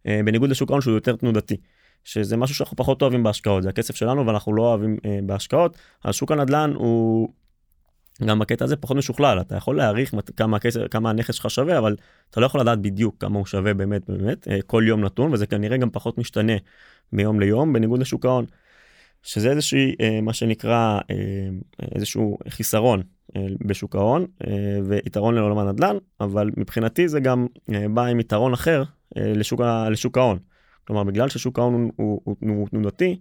[0.07, 1.57] אה, בניגוד לשוק ההון שהוא יותר תנודתי.
[2.05, 6.15] שזה משהו שאנחנו פחות אוהבים בהשקעות, זה הכסף שלנו ואנחנו לא אוהבים אה, בהשקעות, אז
[6.15, 7.29] שוק הנדל"ן הוא
[8.25, 11.95] גם בקטע הזה פחות משוכלל, אתה יכול להעריך כמה הכסף, כמה הנכס שלך שווה, אבל
[12.29, 15.47] אתה לא יכול לדעת בדיוק כמה הוא שווה באמת באמת, אה, כל יום נתון, וזה
[15.47, 16.53] כנראה גם פחות משתנה
[17.13, 18.45] מיום ליום, בניגוד לשוק ההון,
[19.23, 21.15] שזה איזושהי, אה, מה שנקרא, אה,
[21.95, 23.01] איזשהו חיסרון
[23.35, 28.53] אה, בשוק ההון, אה, ויתרון לעולם הנדל"ן, אבל מבחינתי זה גם אה, בא עם יתרון
[28.53, 28.83] אחר
[29.17, 30.37] אה, לשוק, לשוק ההון.
[30.87, 33.19] כלומר, בגלל ששוק ההון הוא, תנודתי,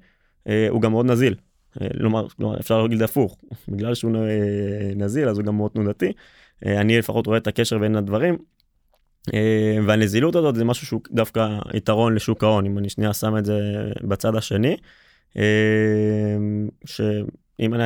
[0.49, 1.35] אה, הוא גם מאוד נזיל.
[1.83, 6.13] אה, כלומר, כלומר, אפשר להגיד הפוך, בגלל שהוא אה, נזיל אז הוא גם מאוד תנודתי.
[6.67, 8.39] אה, אני לפחות רואה את הקשר בין הדברים.
[9.35, 13.45] אה, והנזילות הזאת זה משהו שהוא דווקא יתרון לשוק ההון, אם אני שנייה שם את
[13.45, 13.61] זה
[14.03, 14.77] בצד השני.
[15.37, 15.43] אה,
[16.87, 17.83] שאם אני,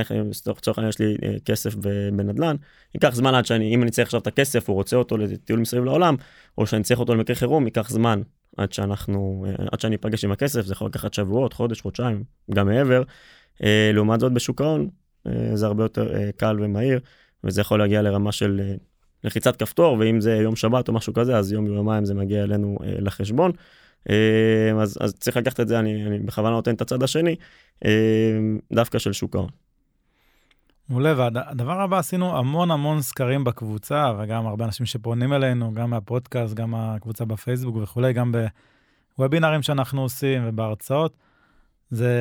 [0.46, 1.74] לצורך העניין יש לי אה, כסף
[2.12, 2.56] בנדל"ן,
[2.94, 5.84] ייקח זמן עד שאני, אם אני צריך עכשיו את הכסף, הוא רוצה אותו לטיול מסביב
[5.84, 6.16] לעולם,
[6.58, 8.22] או שאני צריך אותו למקרה חירום, ייקח זמן
[8.56, 12.66] עד שאנחנו, אה, עד שאני אפגש עם הכסף, זה יכול לקחת שבועות, חודש, חודשיים, גם
[12.66, 13.02] מעבר.
[13.62, 14.88] אה, לעומת זאת בשוק ההון,
[15.26, 17.00] אה, זה הרבה יותר קל ומהיר,
[17.44, 18.60] וזה יכול להגיע לרמה של
[19.24, 22.78] לחיצת כפתור, ואם זה יום שבת או משהו כזה, אז יום יומיים זה מגיע אלינו
[22.82, 23.52] לחשבון.
[24.80, 27.36] אז, אז צריך לקחת את זה, אני, אני בכוונה נותן את הצד השני,
[28.72, 29.67] דווקא של שוק ההון.
[30.88, 36.54] מעולה, והדבר הבא, עשינו המון המון סקרים בקבוצה, וגם הרבה אנשים שפונים אלינו, גם מהפודקאסט,
[36.54, 38.34] גם מהקבוצה בפייסבוק וכולי, גם
[39.18, 41.16] בוובינרים שאנחנו עושים ובהרצאות.
[41.90, 42.12] זה...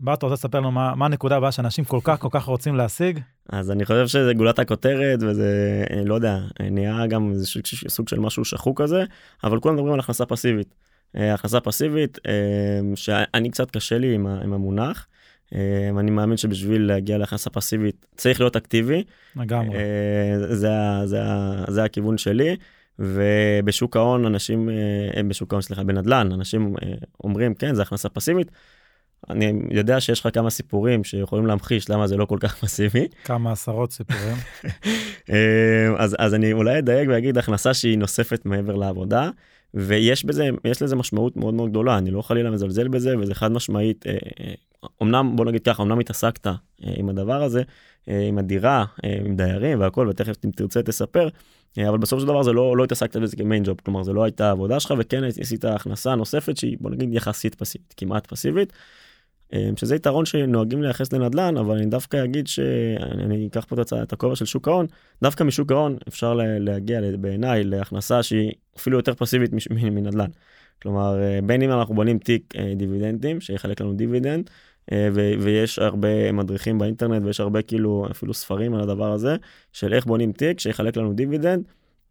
[0.00, 2.74] בר, אתה רוצה לספר לנו מה, מה הנקודה הבאה שאנשים כל כך כל כך רוצים
[2.74, 3.20] להשיג?
[3.48, 7.46] אז אני חושב שזה גולת הכותרת, וזה, לא יודע, נהיה גם איזה
[7.88, 9.04] סוג של משהו שחוק כזה,
[9.44, 10.74] אבל כולם מדברים על הכנסה פסיבית.
[11.16, 15.06] אה, הכנסה פסיבית, אה, שאני קצת קשה לי עם המונח.
[15.54, 19.04] אה, אני מאמין שבשביל להגיע להכנסה פסיבית צריך להיות אקטיבי.
[19.36, 19.78] לגמרי.
[20.48, 20.70] זה,
[21.04, 21.20] זה,
[21.68, 22.56] זה הכיוון שלי.
[22.98, 24.68] ובשוק ההון אנשים,
[25.28, 26.74] בשוק ההון סליחה, בנדל"ן, אנשים
[27.24, 28.50] אומרים כן זה הכנסה פסיבית.
[29.30, 33.08] אני יודע שיש לך כמה סיפורים שיכולים להמחיש למה זה לא כל כך מסיבי.
[33.24, 34.36] כמה עשרות סיפורים.
[35.98, 39.30] אז, אז אני אולי אדייק ואגיד הכנסה שהיא נוספת מעבר לעבודה.
[39.76, 43.52] ויש בזה, יש לזה משמעות מאוד מאוד גדולה, אני לא חלילה מזלזל בזה, וזה חד
[43.52, 44.54] משמעית, אה, אה,
[45.02, 47.62] אמנם, בוא נגיד ככה, אמנם התעסקת אה, עם הדבר הזה,
[48.06, 48.84] עם הדירה,
[49.26, 51.28] עם דיירים והכל, ותכף אם תרצה תספר,
[51.88, 54.48] אבל בסופו של דבר זה לא, לא התעסקת בזה כ-main job, כלומר זה לא הייתה
[54.48, 58.72] העבודה שלך, וכן עשית הכנסה נוספת שהיא, בוא נגיד, יחסית פסיבית, כמעט פסיבית.
[59.52, 64.36] אה, שזה יתרון שנוהגים לייחס לנדל"ן, אבל אני דווקא אגיד שאני אקח פה את הכובע
[64.36, 64.86] של שוק ההון,
[65.22, 69.50] דווקא משוק ההון אפשר להגיע בעיניי להכנסה שהיא אפילו יותר פסיבית
[69.90, 70.30] מנדל"ן.
[70.82, 74.50] כלומר, אה, בין אם אנחנו בונים תיק אה, דיבידנדים, שיחלק לנו דיבידנד,
[75.40, 79.36] ויש הרבה מדריכים באינטרנט ויש הרבה כאילו אפילו ספרים על הדבר הזה,
[79.72, 81.64] של איך בונים תיק שיחלק לנו דיבידנד.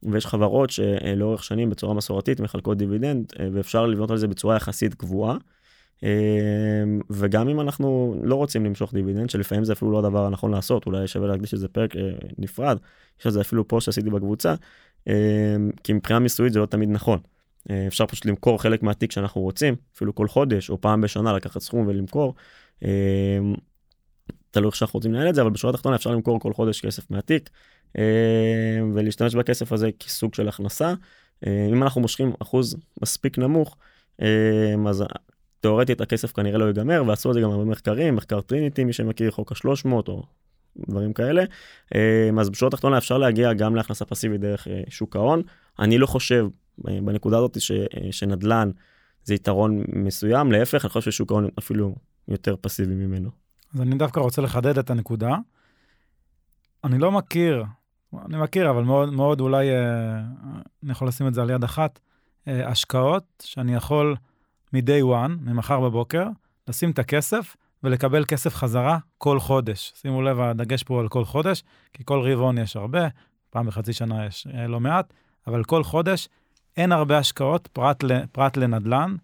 [0.03, 5.37] ויש חברות שלאורך שנים בצורה מסורתית מחלקות דיבידנד ואפשר לבנות על זה בצורה יחסית קבועה.
[6.03, 10.85] אמ, וגם אם אנחנו לא רוצים למשוך דיבידנד, שלפעמים זה אפילו לא הדבר הנכון לעשות,
[10.85, 12.01] אולי שווה להקדיש איזה פרק אה,
[12.37, 12.77] נפרד,
[13.19, 14.55] יש על זה אפילו פוסט שעשיתי בקבוצה,
[15.07, 15.13] אמ,
[15.83, 17.19] כי מבחינה מיסויית זה לא תמיד נכון.
[17.69, 21.61] אה, אפשר פשוט למכור חלק מהתיק שאנחנו רוצים, אפילו כל חודש או פעם בשנה לקחת
[21.61, 22.35] סכום ולמכור.
[22.83, 23.53] אמ,
[24.51, 27.11] תלוי איך שאנחנו רוצים לנהל את זה, אבל בשורה התחתונה אפשר למכור כל חודש כסף
[27.11, 27.49] מהתיק
[28.93, 30.93] ולהשתמש בכסף הזה כסוג של הכנסה.
[31.45, 33.77] אם אנחנו מושכים אחוז מספיק נמוך,
[34.87, 35.03] אז
[35.65, 39.31] תאורטית הכסף כנראה לא ייגמר ועשו את זה גם הרבה מחקרים מחקר טריניטי מי שמכיר
[39.31, 40.23] חוק ה-300 או
[40.89, 41.43] דברים כאלה
[41.95, 45.41] אה, אז בשורה התחתונה אפשר להגיע גם להכנסה פסיבית דרך אה, שוק ההון
[45.79, 46.47] אני לא חושב
[46.87, 47.71] אה, בנקודה הזאת ש,
[48.11, 48.71] שנדל"ן
[49.23, 51.95] זה יתרון מסוים להפך אני חושב ששוק ההון אפילו
[52.27, 53.29] יותר פסיבי ממנו.
[53.73, 55.35] אז אני דווקא רוצה לחדד את הנקודה.
[56.83, 57.63] אני לא מכיר
[58.25, 59.69] אני מכיר אבל מאוד מאוד אולי
[60.83, 61.99] אני יכול לשים את זה על יד אחת
[62.47, 64.15] השקעות שאני יכול.
[64.75, 66.27] מ-day one, ממחר בבוקר,
[66.67, 69.93] לשים את הכסף ולקבל כסף חזרה כל חודש.
[69.95, 73.07] שימו לב, הדגש פה על כל חודש, כי כל רבעון יש הרבה,
[73.49, 75.13] פעם בחצי שנה יש אה, לא מעט,
[75.47, 76.29] אבל כל חודש
[76.77, 79.15] אין הרבה השקעות פרט, פרט לנדל"ן,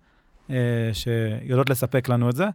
[0.50, 2.46] אה, שיודעות לספק לנו את זה.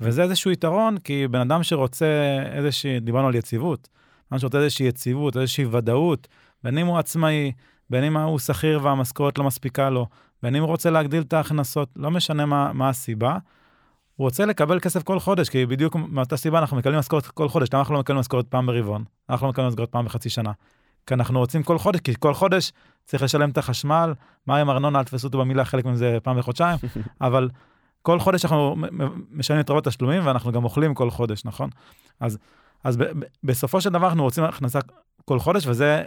[0.00, 2.06] וזה איזשהו יתרון, כי בן אדם שרוצה
[2.52, 3.88] איזושהי, דיברנו על יציבות,
[4.30, 6.28] בן אדם שרוצה איזושהי יציבות, איזושהי ודאות,
[6.64, 7.52] בין אם הוא עצמאי,
[7.90, 10.06] בין אם הוא שכיר והמשכורת לא מספיקה לו,
[10.42, 13.38] בין אם הוא רוצה להגדיל את ההכנסות, לא משנה מה, מה הסיבה,
[14.16, 17.68] הוא רוצה לקבל כסף כל חודש, כי בדיוק מאותה סיבה אנחנו מקבלים משכורת כל חודש.
[17.72, 19.04] למה אנחנו לא מקבלים משכורת פעם ברבעון?
[19.30, 20.52] אנחנו לא מקבלים משכורת פעם בחצי שנה.
[21.06, 22.72] כי אנחנו רוצים כל חודש, כי כל חודש
[23.04, 24.14] צריך לשלם את החשמל,
[24.46, 26.78] מים, ארנונה, אל תפסו אותו במילה, חלק מזה פעם בחודשיים,
[27.20, 27.48] אבל
[28.02, 28.76] כל חודש אנחנו
[29.30, 31.70] משלמים את רוב התשלומים ואנחנו גם אוכלים כל חודש, נכון?
[32.20, 32.38] אז,
[32.84, 34.78] אז ב- ב- בסופו של דבר אנחנו רוצים הכנסה
[35.24, 36.02] כל חודש, וזה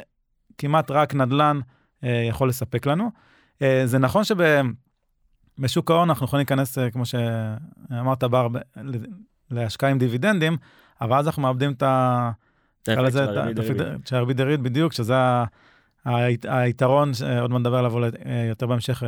[0.57, 1.59] כמעט רק נדל"ן
[2.03, 3.11] אה, יכול לספק לנו.
[3.61, 8.47] אה, זה נכון שבשוק ההון אנחנו יכולים להיכנס, אה, כמו שאמרת, בר,
[9.51, 10.57] להשקעה עם דיבידנדים,
[11.01, 12.31] אבל אז אנחנו מאבדים את ה...
[12.81, 12.87] את
[14.11, 15.13] הריבית דריבית בדיוק, שזה
[16.43, 17.91] היתרון, עוד מעט נדבר עליו
[18.49, 19.03] יותר בהמשך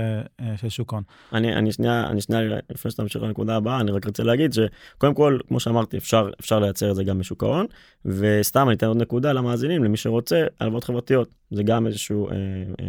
[0.55, 1.03] של שוק ההון.
[1.33, 5.13] אני, אני שנייה, אני שנייה, לפני שאתה ממשיך לנקודה הבאה, אני רק רוצה להגיד שקודם
[5.13, 7.65] כל, כמו שאמרתי, אפשר, אפשר לייצר את זה גם בשוק ההון,
[8.05, 12.35] וסתם אני אתן עוד נקודה למאזינים, למי שרוצה, הלוואות חברתיות, זה גם איזשהו אה,
[12.79, 12.85] אה,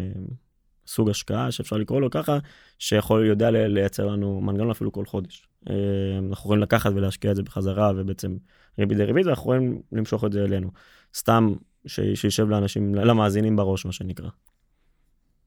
[0.87, 2.39] סוג השקעה שאפשר לקרוא לו ככה,
[2.79, 5.49] שיכול, יודע לייצר לנו מנגנון אפילו כל חודש.
[5.71, 5.75] אה,
[6.19, 8.37] אנחנו יכולים לקחת ולהשקיע את זה בחזרה ובעצם
[8.79, 10.71] ריבית דריבית ואנחנו יכולים למשוך את זה אלינו.
[11.17, 11.53] סתם
[11.87, 14.29] שישב לאנשים, למאזינים בראש מה שנקרא.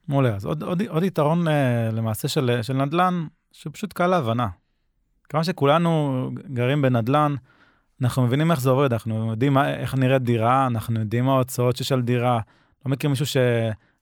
[0.07, 1.51] מעולה, אז עוד, עוד, עוד יתרון uh,
[1.91, 4.47] למעשה של, של נדל"ן, שפשוט קל להבנה.
[5.29, 7.35] כמה שכולנו גרים בנדל"ן,
[8.01, 11.75] אנחנו מבינים איך זה עובד, אנחנו יודעים מה, איך נראית דירה, אנחנו יודעים מה ההוצאות
[11.75, 12.39] שיש על דירה.
[12.85, 13.37] לא מכיר מישהו ש...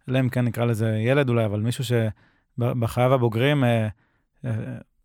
[0.09, 3.87] אלא אם כן נקרא לזה ילד אולי, אבל מישהו שבחייו הבוגרים אה,
[4.45, 4.51] אה,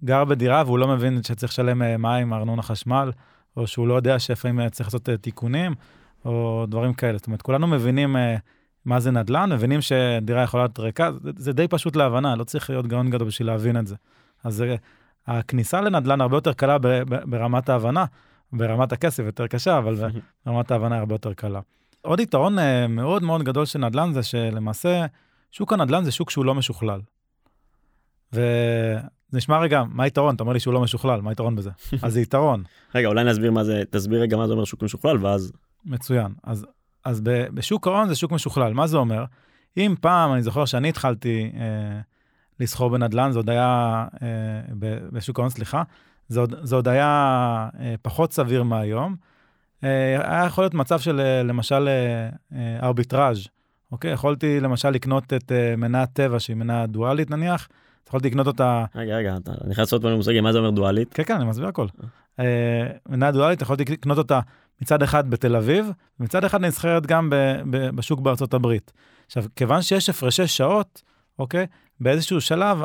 [0.05, 3.13] גר בדירה והוא לא מבין שצריך לשלם אה, מים, ארנונה חשמל,
[3.57, 5.75] או שהוא לא יודע שלפעמים צריך לעשות תיקונים,
[6.25, 7.19] או דברים כאלה.
[7.19, 8.17] זאת אומרת, כולנו מבינים
[8.85, 12.71] מה זה נדל"ן, מבינים שדירה יכולה להיות ריקה, זה, זה די פשוט להבנה, לא צריך
[12.71, 13.97] להיות גאון גדול בשביל להבין את זה.
[14.45, 14.77] אז זה,
[15.27, 18.05] הכניסה לנדל"ן הרבה יותר קלה ב, ב, ברמת ההבנה,
[18.53, 19.95] ברמת הכסף יותר קשה, אבל
[20.47, 21.61] ברמת ההבנה הרבה יותר קלה.
[22.03, 25.07] עוד יתרון אה, מאוד מאוד גדול של נדל"ן זה שלמעשה,
[25.51, 27.01] שוק הנדל"ן זה שוק שהוא לא משוכלל.
[28.33, 29.01] וזה
[29.33, 30.35] נשמע רגע, מה היתרון?
[30.35, 31.71] אתה אומר לי שהוא לא משוכלל, מה היתרון בזה?
[32.03, 32.63] אז זה יתרון.
[32.95, 35.53] רגע, אולי נסביר מה זה, תסביר רגע מה זה אומר שוק משוכלל, ואז...
[35.85, 36.33] מצוין.
[36.45, 36.67] אז,
[37.05, 38.73] אז בשוק ההון זה שוק משוכלל.
[38.73, 39.25] מה זה אומר?
[39.77, 42.01] אם פעם, אני זוכר שאני התחלתי אה,
[42.61, 44.29] לסחור בנדל"ן, זה עוד היה, אה,
[45.13, 45.83] בשוק ההון, סליחה,
[46.29, 49.17] זה עוד, זה עוד היה אה, פחות סביר מהיום.
[49.85, 51.89] אה, היה יכול להיות מצב של אה, למשל
[52.53, 53.49] אה, ארביטראז',
[53.93, 54.13] אוקיי?
[54.13, 57.69] יכולתי למשל לקנות את מנת טבע, שהיא מנה דואלית נניח,
[58.09, 58.85] יכולתי לקנות אותה...
[58.95, 61.15] רגע, רגע, אתה נכנס עוד פעם למושגים, מה זה אומר דואלית?
[61.15, 61.87] כן, כן, אני מסביר הכל.
[63.09, 64.41] מנה דואלית, יכולתי לקנות אותה
[64.83, 67.35] מצד אחד בתל אביב, ומצד אחד נסחרת גם ב,
[67.71, 68.93] ב, בשוק בארצות הברית.
[69.27, 71.03] עכשיו, כיוון שיש הפרשי שעות,
[71.39, 71.67] אוקיי?
[72.01, 72.79] באיזשהו שלב,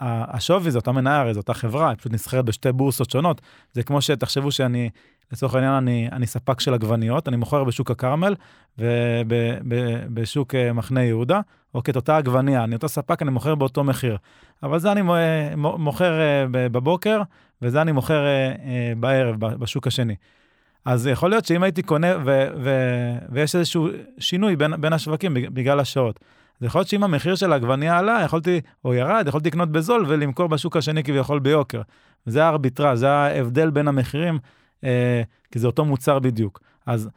[0.00, 3.40] השווי זה אותה מניה, הרי זו אותה חברה, היא פשוט נסחרת בשתי בורסות שונות.
[3.72, 4.90] זה כמו שתחשבו שאני,
[5.32, 8.34] לצורך העניין, אני, אני ספק של עגבניות, אני מוכר בשוק הכרמל
[8.78, 11.40] ובשוק אה, מחנה יהודה,
[11.74, 14.16] אוקיי, את אותה עגבנייה, אני אותו ספק, אני מוכר באותו מחיר.
[14.62, 15.02] אבל זה אני
[15.56, 17.22] מוכר אה, בבוקר,
[17.62, 20.14] וזה אני מוכר אה, בערב, בשוק השני.
[20.84, 25.80] אז יכול להיות שאם הייתי קונה, ו- ו- ויש איזשהו שינוי בין, בין השווקים בגלל
[25.80, 26.20] השעות.
[26.60, 30.46] אז יכול להיות שאם המחיר של העגבנייה עלה, יכולתי, או ירד, יכולתי לקנות בזול ולמכור
[30.46, 31.82] בשוק השני כביכול ביוקר.
[32.26, 34.38] זה הארביטראז', זה ההבדל בין המחירים,
[34.84, 36.60] אה, כי זה אותו מוצר בדיוק.
[36.86, 37.08] אז,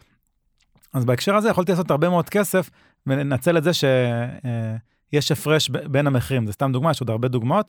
[0.93, 2.69] אז בהקשר הזה יכולתי לעשות הרבה מאוד כסף
[3.07, 6.47] ולנצל את זה שיש אה, הפרש בין המחירים.
[6.47, 7.67] זה סתם דוגמה, יש עוד הרבה דוגמאות,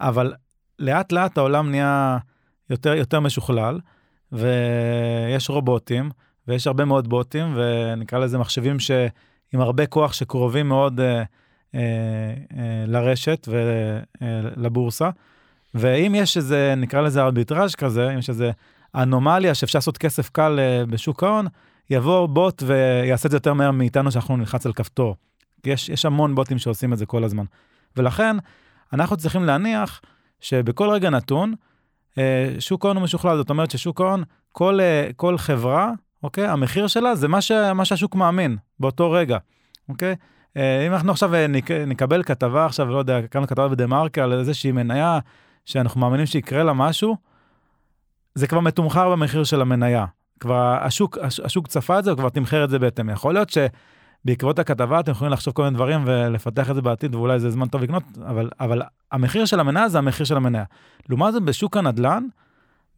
[0.00, 0.34] אבל
[0.78, 2.18] לאט לאט העולם נהיה
[2.70, 3.80] יותר, יותר משוכלל.
[4.32, 6.10] ויש רובוטים,
[6.48, 8.90] ויש הרבה מאוד בוטים, ונקרא לזה מחשבים ש...
[9.52, 11.22] עם הרבה כוח שקרובים מאוד אה,
[11.74, 11.80] אה,
[12.58, 13.48] אה, לרשת
[14.20, 15.04] ולבורסה.
[15.04, 15.10] אה,
[15.74, 18.50] ואם יש איזה, נקרא לזה ארביטראז' כזה, אם יש איזה
[18.94, 21.46] אנומליה שאפשר לעשות כסף קל אה, בשוק ההון,
[21.90, 25.16] יבוא בוט ויעשה את זה יותר מהר מאיתנו שאנחנו נלחץ על כפתור.
[25.66, 27.44] יש, יש המון בוטים שעושים את זה כל הזמן.
[27.96, 28.36] ולכן,
[28.92, 30.00] אנחנו צריכים להניח
[30.40, 31.54] שבכל רגע נתון,
[32.18, 34.22] אה, שוק ההון הוא משוכלל, זאת אומרת ששוק ההון,
[34.52, 39.38] כל, אה, כל חברה, אוקיי, המחיר שלה זה מה, ש, מה שהשוק מאמין באותו רגע,
[39.88, 40.14] אוקיי?
[40.56, 44.72] אם אנחנו עכשיו נק, נקבל כתבה עכשיו, לא יודע, כאן כתבה בדה מרקר על איזושהי
[44.72, 45.18] מניה
[45.64, 47.16] שאנחנו מאמינים שיקרה לה משהו,
[48.34, 50.06] זה כבר מתומחר במחיר של המניה.
[50.40, 53.10] כבר השוק, השוק צפה את זה, הוא כבר תמחר את זה בהתאם.
[53.10, 53.58] יכול להיות ש...
[54.24, 57.68] בעקבות הכתבה אתם יכולים לחשוב כל מיני דברים ולפתח את זה בעתיד ואולי זה זמן
[57.68, 60.64] טוב לקנות, אבל, אבל המחיר של המניה זה המחיר של המניה.
[61.08, 62.24] לעומת זאת בשוק הנדל"ן,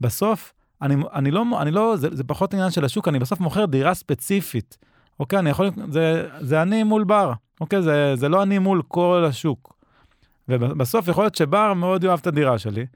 [0.01, 3.65] בסוף, אני, אני לא, אני לא, זה, זה פחות עניין של השוק, אני בסוף מוכר
[3.65, 4.79] דירה ספציפית.
[5.21, 9.25] אוקיי, אני יכול, זה, זה אני מול בר, אוקיי, זה, זה לא אני מול כל
[9.29, 9.75] השוק.
[10.49, 12.87] ובסוף יכול להיות שבר מאוד יאהב את הדירה שלי,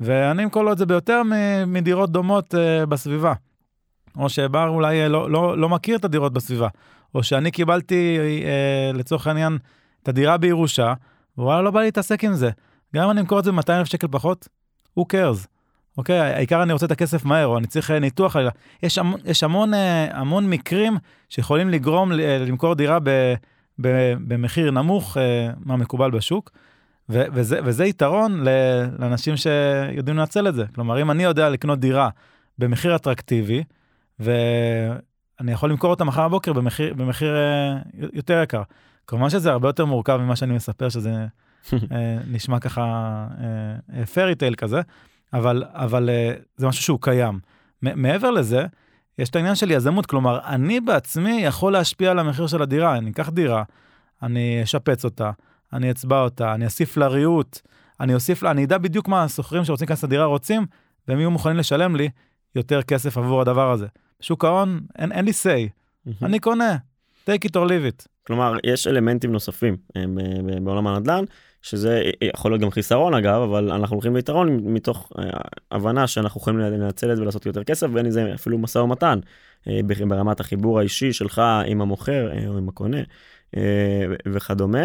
[0.00, 1.22] ואני אמכור לו את זה ביותר
[1.66, 3.32] מדירות דומות uh, בסביבה.
[4.16, 6.68] או שבר אולי לא, לא, לא מכיר את הדירות בסביבה,
[7.14, 9.58] או שאני קיבלתי, אה, לצורך העניין,
[10.02, 10.94] את הדירה בירושה,
[11.38, 12.50] ווואלה, לא בא לי להתעסק עם זה.
[12.94, 14.48] גם אם אני אמכור את זה ב-200,000 שקל פחות,
[14.98, 15.46] who cares.
[15.98, 18.36] אוקיי, העיקר אני רוצה את הכסף מהר, או אני צריך אה, ניתוח.
[18.82, 20.96] יש, המון, יש המון, אה, המון מקרים
[21.28, 23.34] שיכולים לגרום למכור דירה ב,
[23.80, 26.50] ב, במחיר נמוך אה, מהמקובל בשוק,
[27.08, 28.44] ו, וזה, וזה יתרון
[28.98, 30.64] לאנשים שיודעים לנצל את זה.
[30.74, 32.08] כלומר, אם אני יודע לקנות דירה
[32.58, 33.64] במחיר אטרקטיבי,
[34.20, 34.32] ו...
[35.40, 37.78] אני יכול למכור אותה מחר בבוקר במחיר, במחיר אה,
[38.12, 38.62] יותר יקר.
[39.06, 41.10] כמובן שזה הרבה יותר מורכב ממה שאני מספר, שזה
[41.92, 43.26] אה, נשמע ככה
[44.14, 44.80] פרי אה, טייל אה, כזה,
[45.32, 46.10] אבל, אבל
[46.56, 47.40] זה משהו שהוא קיים.
[47.82, 48.66] מעבר לזה,
[49.18, 52.96] יש את העניין של יזמות, כלומר, אני בעצמי יכול להשפיע על המחיר של הדירה.
[52.96, 53.62] אני אקח דירה,
[54.22, 55.30] אני אשפץ אותה,
[55.74, 57.60] אני אצבע אותה, אני אוסיף לה ריהוט,
[58.00, 60.66] אני אוסיף לה, אני אדע בדיוק מה השוכרים שרוצים להיכנס לדירה רוצים,
[61.08, 62.08] והם יהיו מוכנים לשלם לי
[62.54, 63.86] יותר כסף עבור הדבר הזה.
[64.20, 65.68] שוק ההון, אין, אין לי say.
[66.08, 66.26] Mm-hmm.
[66.26, 66.76] אני קונה,
[67.26, 68.06] take it or leave it.
[68.26, 71.24] כלומר, יש אלמנטים נוספים הם, אה, בעולם הנדל"ן,
[71.62, 75.24] שזה יכול להיות גם חיסרון אגב, אבל אנחנו הולכים ליתרון מתוך אה,
[75.70, 79.18] הבנה שאנחנו יכולים לנצל את זה ולעשות יותר כסף, ואין לזה אפילו משא ומתן
[79.68, 82.98] אה, ברמת החיבור האישי שלך עם המוכר או עם הקונה
[84.26, 84.82] וכדומה.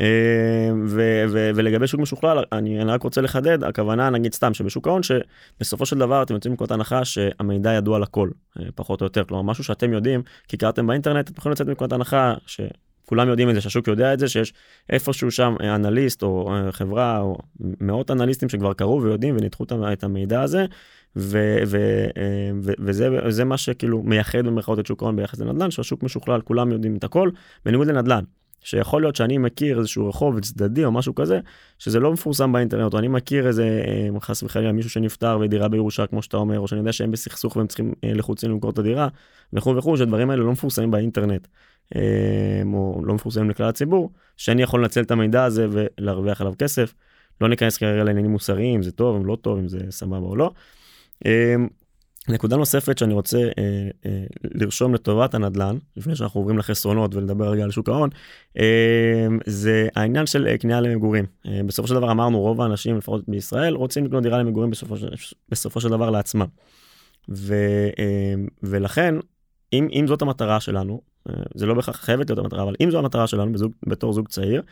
[0.00, 5.02] אה, ו- ו- ולגבי שוק משוכלל אני, רק רוצה לחדד הכוונה נגיד סתם שבשוק ההון
[5.02, 8.30] שבסופו של דבר אתם יוצאים מנקודת הנחה שהמידע ידוע לכל
[8.60, 11.92] אה, פחות או יותר כלומר משהו שאתם יודעים כי קראתם באינטרנט אתם יכולים לצאת מנקודת
[11.92, 12.60] הנחה ש...
[13.06, 14.52] כולם יודעים את זה, שהשוק יודע את זה, שיש
[14.90, 20.66] איפשהו שם אנליסט או חברה או מאות אנליסטים שכבר קראו ויודעים וניתחו את המידע הזה,
[21.16, 22.06] ו- ו-
[22.62, 22.72] ו-
[23.24, 27.04] וזה מה שכאילו מייחד במרכאות את שוק ההון ביחס לנדל"ן, שהשוק משוכלל, כולם יודעים את
[27.04, 27.30] הכל,
[27.64, 28.24] בניגוד לנדל"ן.
[28.64, 31.40] שיכול להיות שאני מכיר איזשהו רחוב צדדי או משהו כזה,
[31.78, 33.82] שזה לא מפורסם באינטרנט, או אני מכיר איזה
[34.14, 37.56] אה, חס וחלילה מישהו שנפטר ודירה בירושה כמו שאתה אומר, או שאני יודע שהם בסכסוך
[37.56, 39.08] והם צריכים אה, לחוצים למכור את הדירה,
[39.52, 41.48] וכו' וכו', שהדברים האלה לא מפורסמים באינטרנט,
[41.96, 46.94] אה, או לא מפורסמים לכלל הציבור, שאני יכול לנצל את המידע הזה ולהרוויח עליו כסף.
[47.40, 50.50] לא ניכנס כרגע לעניינים מוסריים, זה טוב, אם לא טוב, אם זה סבבה או לא.
[52.28, 57.64] נקודה נוספת שאני רוצה אה, אה, לרשום לטובת הנדל"ן, לפני שאנחנו עוברים לחסרונות ולדבר רגע
[57.64, 58.10] על שוק ההון,
[58.58, 61.26] אה, זה העניין של אה, קנייה למגורים.
[61.46, 64.94] אה, בסופו של דבר אמרנו, רוב האנשים, לפחות בישראל, רוצים לקנות דירה למגורים בסופו,
[65.48, 66.46] בסופו של דבר לעצמם.
[67.28, 67.54] ו,
[67.98, 69.14] אה, ולכן,
[69.72, 72.98] אם, אם זאת המטרה שלנו, אה, זה לא בהכרח חייבת להיות המטרה, אבל אם זו
[72.98, 74.62] המטרה שלנו בזוג, בתור זוג צעיר,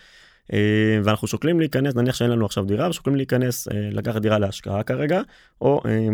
[0.52, 4.82] אה, ואנחנו שוקלים להיכנס, נניח שאין לנו עכשיו דירה, ושוקלים להיכנס, אה, לקחת דירה להשקעה
[4.82, 5.22] כרגע,
[5.60, 6.08] או אה,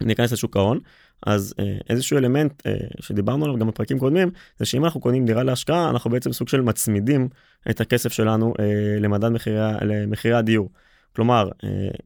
[0.00, 0.78] ניכנס לשוק ההון
[1.26, 5.42] אז אה, איזשהו אלמנט אה, שדיברנו עליו גם בפרקים קודמים זה שאם אנחנו קונים דירה
[5.42, 7.28] להשקעה אנחנו בעצם סוג של מצמידים
[7.70, 10.70] את הכסף שלנו אה, למדד מחירי, למחירי הדיור.
[11.16, 11.48] כלומר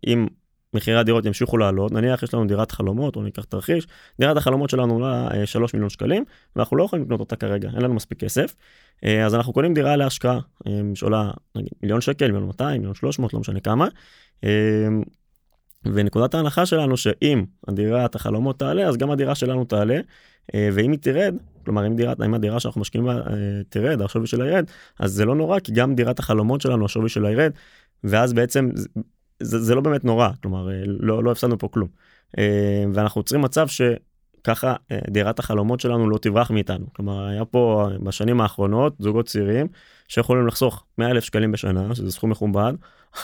[0.07, 0.27] אם
[0.75, 3.87] מחירי הדירות ימשיכו לעלות נניח יש לנו דירת חלומות או ניקח תרחיש
[4.21, 6.25] דירת החלומות שלנו עולה אה, 3 מיליון שקלים
[6.57, 8.55] ואנחנו לא יכולים לקנות אותה כרגע אין לנו מספיק כסף
[9.27, 10.39] אז אנחנו קונים דירה להשקעה
[10.95, 13.89] שעולה נגיד מיליון שקל מיליון 200 מיליון 300 לא משנה כמה.
[15.95, 20.01] ונקודת ההנחה שלנו שאם הדירת החלומות תעלה אז גם הדירה שלנו תעלה.
[20.55, 24.27] אה, ואם היא תרד כלומר אם דירת אם הדירה שאנחנו משקיעים בה אה, תרד השווי
[24.27, 24.65] שלה ירד
[24.99, 27.53] אז זה לא נורא כי גם דירת החלומות שלנו השווי שלה ירד.
[28.05, 28.71] ואז בעצם
[29.43, 31.89] זה, זה לא באמת נורא כלומר אה, לא לא הפסדנו פה כלום.
[32.93, 34.75] ואנחנו יוצרים מצב שככה
[35.11, 36.87] דירת החלומות שלנו לא תברח מאיתנו.
[36.93, 39.67] כלומר היה פה בשנים האחרונות זוגות צעירים
[40.09, 42.73] שיכולים לחסוך 100 אלף שקלים בשנה שזה סכום מכובד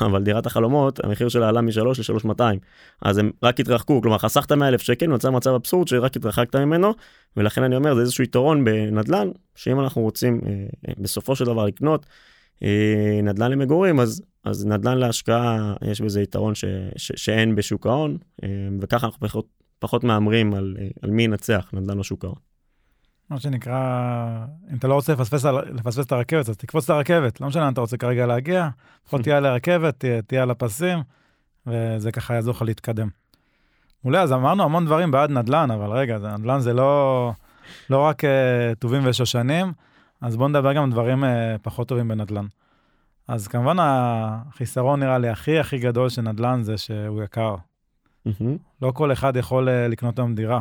[0.07, 2.43] אבל דירת החלומות המחיר שלה עלה מ-3 ל-3,200
[3.03, 6.95] אז הם רק התרחקו כלומר חסכת 100 אלף שקל נוצר מצב אבסורד שרק התרחקת ממנו
[7.37, 10.53] ולכן אני אומר זה איזשהו יתרון בנדל"ן שאם אנחנו רוצים אה,
[10.89, 12.07] אה, בסופו של דבר לקנות
[12.63, 16.65] אה, נדל"ן למגורים אז אז נדל"ן להשקעה יש בזה יתרון ש,
[16.97, 18.49] ש, שאין בשוק ההון אה,
[18.81, 19.47] וככה אנחנו פחות,
[19.79, 22.54] פחות מהמרים על, אה, על מי ינצח נדל"ן בשוק ההון.
[23.31, 27.47] מה שנקרא, אם אתה לא רוצה לפספס, לפספס את הרכבת, אז תקפוץ את הרכבת, לא
[27.47, 28.69] משנה אם אתה רוצה כרגע להגיע,
[29.05, 30.99] לפחות תהיה על הרכבת, תהיה, תהיה על הפסים,
[31.67, 33.09] וזה ככה יעזור לך להתקדם.
[34.05, 37.33] מעולה, אז אמרנו המון דברים בעד נדל"ן, אבל רגע, נדל"ן זה לא,
[37.91, 38.29] לא רק uh,
[38.79, 39.73] טובים ושושנים,
[40.21, 41.27] אז בואו נדבר גם דברים uh,
[41.63, 42.47] פחות טובים בנדל"ן.
[43.29, 47.57] אז כמובן החיסרון נראה לי הכי הכי גדול של נדל"ן זה שהוא יקר.
[48.29, 48.59] Mm-hmm.
[48.83, 50.61] לא כל אחד יכול uh, לקנות היום דירה,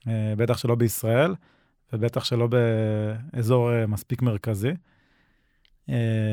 [0.00, 1.34] uh, בטח שלא בישראל.
[1.92, 2.48] ובטח שלא
[3.32, 4.72] באזור אה, מספיק מרכזי.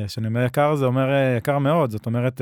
[0.08, 2.41] כשאני אה, אומר יקר, זה אומר אה, יקר מאוד, זאת אומרת,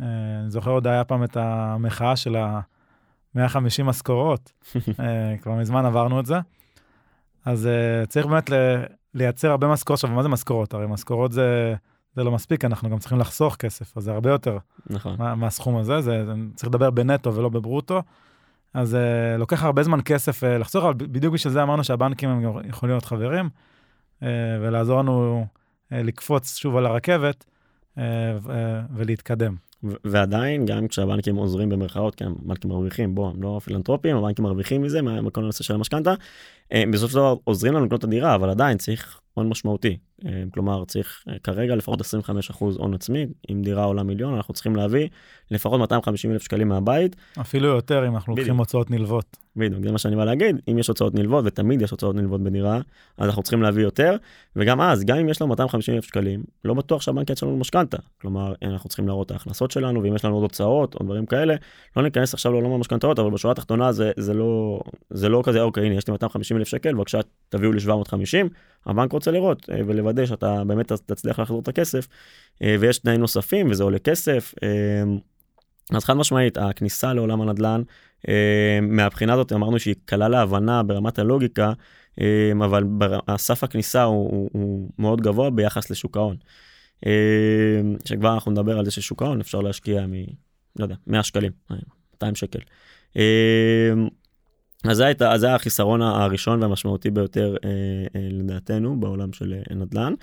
[0.00, 4.52] אני זוכר עוד היה פעם את המחאה של ה-150 משכורות,
[5.42, 6.34] כבר מזמן עברנו את זה.
[7.44, 7.68] אז
[8.08, 8.50] צריך באמת
[9.14, 9.98] לייצר הרבה משכורות.
[9.98, 10.74] עכשיו, מה זה משכורות?
[10.74, 11.74] הרי משכורות זה,
[12.16, 14.58] זה לא מספיק, אנחנו גם צריכים לחסוך כסף, אז זה הרבה יותר
[14.90, 15.16] נכון.
[15.18, 18.02] מה, מהסכום הזה, זה, זה צריך לדבר בנטו ולא בברוטו.
[18.74, 22.42] אז uh, לוקח הרבה זמן כסף uh, לחסוך, אבל בדיוק בשביל זה אמרנו שהבנקים הם
[22.68, 23.48] יכולים להיות חברים,
[24.20, 24.24] uh,
[24.60, 28.50] ולעזור לנו uh, לקפוץ שוב על הרכבת uh, uh,
[28.94, 29.56] ולהתקדם.
[29.82, 35.02] ועדיין גם כשהבנקים עוזרים במרכאות כי הבנקים מרוויחים בוא הם לא פילנטרופים הבנקים מרוויחים מזה
[35.02, 36.14] מכל הנושא של המשכנתה
[36.74, 39.96] בסופו של דבר עוזרים לנו לקנות את הדירה אבל עדיין צריך הון משמעותי
[40.52, 42.04] כלומר צריך כרגע לפחות 25%
[42.60, 45.08] הון עצמי אם דירה עולה מיליון אנחנו צריכים להביא
[45.50, 47.16] לפחות 250 אלף שקלים מהבית.
[47.40, 49.36] אפילו יותר אם אנחנו לוקחים הוצאות נלוות.
[49.56, 52.80] בדיוק, זה מה שאני בא להגיד, אם יש הוצאות נלוות, ותמיד יש הוצאות נלוות בדירה,
[53.18, 54.16] אז אנחנו צריכים להביא יותר,
[54.56, 57.96] וגם אז, גם אם יש לנו 250 אלף שקלים, לא בטוח שהבנק יצא לנו משכנתה.
[58.20, 61.54] כלומר, אנחנו צריכים להראות את ההכנסות שלנו, ואם יש לנו עוד הוצאות או דברים כאלה,
[61.96, 64.80] לא ניכנס עכשיו לעולם המשכנתאות, אבל בשורה התחתונה זה, זה, לא,
[65.10, 68.48] זה לא כזה, אוקיי, הנה, יש לי 250 אלף שקל, בבקשה תביאו לי 750,
[68.86, 72.08] הבנק רוצה לראות אה, ולוודא שאתה באמת תצליח להחזיר את הכסף,
[72.62, 74.54] אה, ויש תנאים נוספים, וזה עולה כסף.
[74.62, 74.68] אה,
[75.96, 77.82] אז חד משמעית הכניסה לעולם הנדל"ן
[78.28, 81.72] אה, מהבחינה הזאת אמרנו שהיא קלה להבנה ברמת הלוגיקה
[82.64, 82.84] אבל
[83.36, 86.36] סף הכניסה הוא, הוא, הוא מאוד גבוה ביחס לשוק ההון.
[88.04, 90.12] שכבר אנחנו נדבר על זה ששוק ההון אפשר להשקיע מ...
[90.78, 91.52] לא יודע 100 שקלים
[92.14, 92.58] 200 שקל.
[94.84, 97.56] אז זה, הייתה, זה החיסרון הראשון והמשמעותי ביותר
[98.14, 100.14] לדעתנו בעולם של נדל"ן.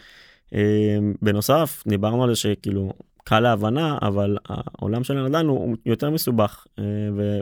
[1.22, 2.94] בנוסף דיברנו על זה שכאילו
[3.28, 6.84] קל להבנה, אבל העולם של הנדל"ן הוא יותר מסובך, אה,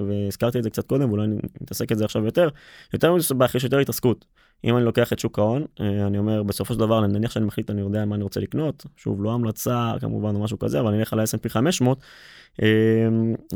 [0.07, 1.27] והזכרתי את זה קצת קודם, ואולי
[1.61, 2.49] נתעסק את זה עכשיו יותר,
[2.93, 4.25] יותר מסובך, יש יותר התעסקות.
[4.63, 7.69] אם אני לוקח את שוק ההון, אה, אני אומר בסופו של דבר, נניח שאני מחליט,
[7.69, 10.99] אני יודע מה אני רוצה לקנות, שוב, לא המלצה כמובן או משהו כזה, אבל אני
[10.99, 11.99] אלך על ה-S&P 500,
[12.61, 12.67] אה,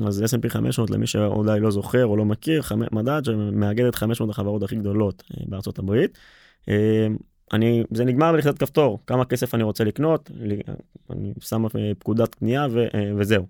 [0.08, 2.62] אז S&P 500 למי שאולי לא זוכר או לא מכיר,
[2.92, 6.18] מדד שמאגד את 500 החברות הכי גדולות בארצות הברית.
[7.54, 10.32] אני, זה נגמר בלחיצת כפתור, כמה כסף אני רוצה לקנות,
[11.10, 11.66] אני שם
[12.00, 12.86] פקודת קנייה ו,
[13.18, 13.46] וזהו.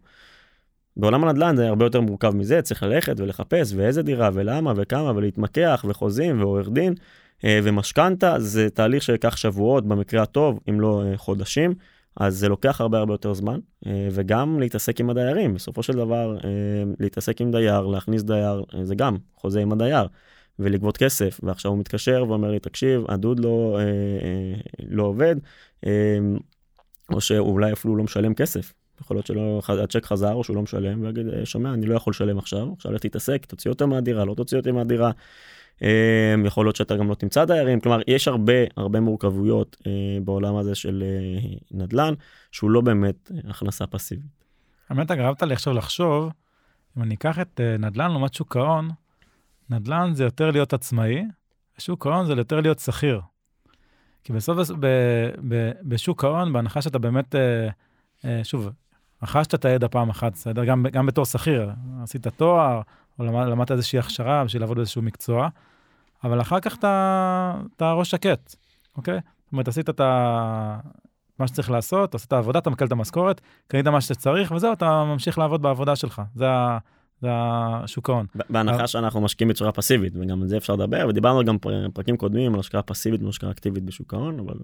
[0.97, 5.85] בעולם הנדל"ן זה הרבה יותר מורכב מזה, צריך ללכת ולחפש ואיזה דירה ולמה וכמה ולהתמקח
[5.87, 6.93] וחוזים ועורך דין
[7.43, 11.73] ומשכנתה, זה תהליך שיקח שבועות במקרה הטוב, אם לא חודשים,
[12.17, 13.59] אז זה לוקח הרבה הרבה יותר זמן,
[14.11, 16.37] וגם להתעסק עם הדיירים, בסופו של דבר
[16.99, 20.07] להתעסק עם דייר, להכניס דייר, זה גם חוזה עם הדייר.
[20.59, 25.35] ולגבות כסף, ועכשיו הוא מתקשר ואומר לי, תקשיב, הדוד לא, אה, אה, לא עובד,
[25.85, 26.17] אה,
[27.11, 28.73] או שאולי אפילו לא משלם כסף.
[29.01, 32.11] יכול להיות שלא, הצ'ק חזר או שהוא לא משלם, ויגיד, אה, שומע, אני לא יכול
[32.11, 35.11] לשלם עכשיו, עכשיו לך תתעסק, תוציא אותו מהדירה, לא תוציא אותי מהדירה.
[35.83, 39.91] אה, יכול להיות שאתה גם לא תמצא דיירים, כלומר, יש הרבה, הרבה מורכבויות אה,
[40.23, 41.03] בעולם הזה של
[41.71, 42.13] נדל"ן,
[42.51, 44.45] שהוא לא באמת הכנסה פסיבית.
[44.89, 46.29] האמת, גרמת לי עכשיו לחשוב,
[46.97, 48.89] אם אני אקח את נדל"ן לעומת שוק ההון,
[49.69, 51.23] נדל"ן זה יותר להיות עצמאי,
[51.77, 53.21] ושוק ההון זה יותר להיות שכיר.
[54.23, 54.85] כי בסוף, ב,
[55.47, 57.69] ב, בשוק ההון, בהנחה שאתה באמת, אה,
[58.25, 58.69] אה, שוב,
[59.23, 60.65] רכשת את הידע פעם אחת, בסדר?
[60.65, 61.69] גם, גם בתור שכיר,
[62.03, 62.81] עשית תואר,
[63.19, 65.49] או למד, למדת איזושהי הכשרה בשביל לעבוד באיזשהו מקצוע,
[66.23, 68.55] אבל אחר כך אתה, ראש שקט,
[68.97, 69.19] אוקיי?
[69.45, 70.79] זאת אומרת, עשית את ה...
[71.39, 75.37] מה שצריך לעשות, עשית עבודה, אתה מקל את המשכורת, קנית מה שצריך, וזהו, אתה ממשיך
[75.37, 76.21] לעבוד בעבודה שלך.
[76.35, 76.77] זה, ה,
[77.21, 78.25] זה השוק ההון.
[78.49, 81.57] בהנחה שאנחנו משקיעים בצורה פסיבית, וגם על זה אפשר לדבר, ודיברנו גם
[81.93, 84.55] פרקים קודמים על השקעה פסיבית והשקעה אקטיבית בשוק ההון, אבל...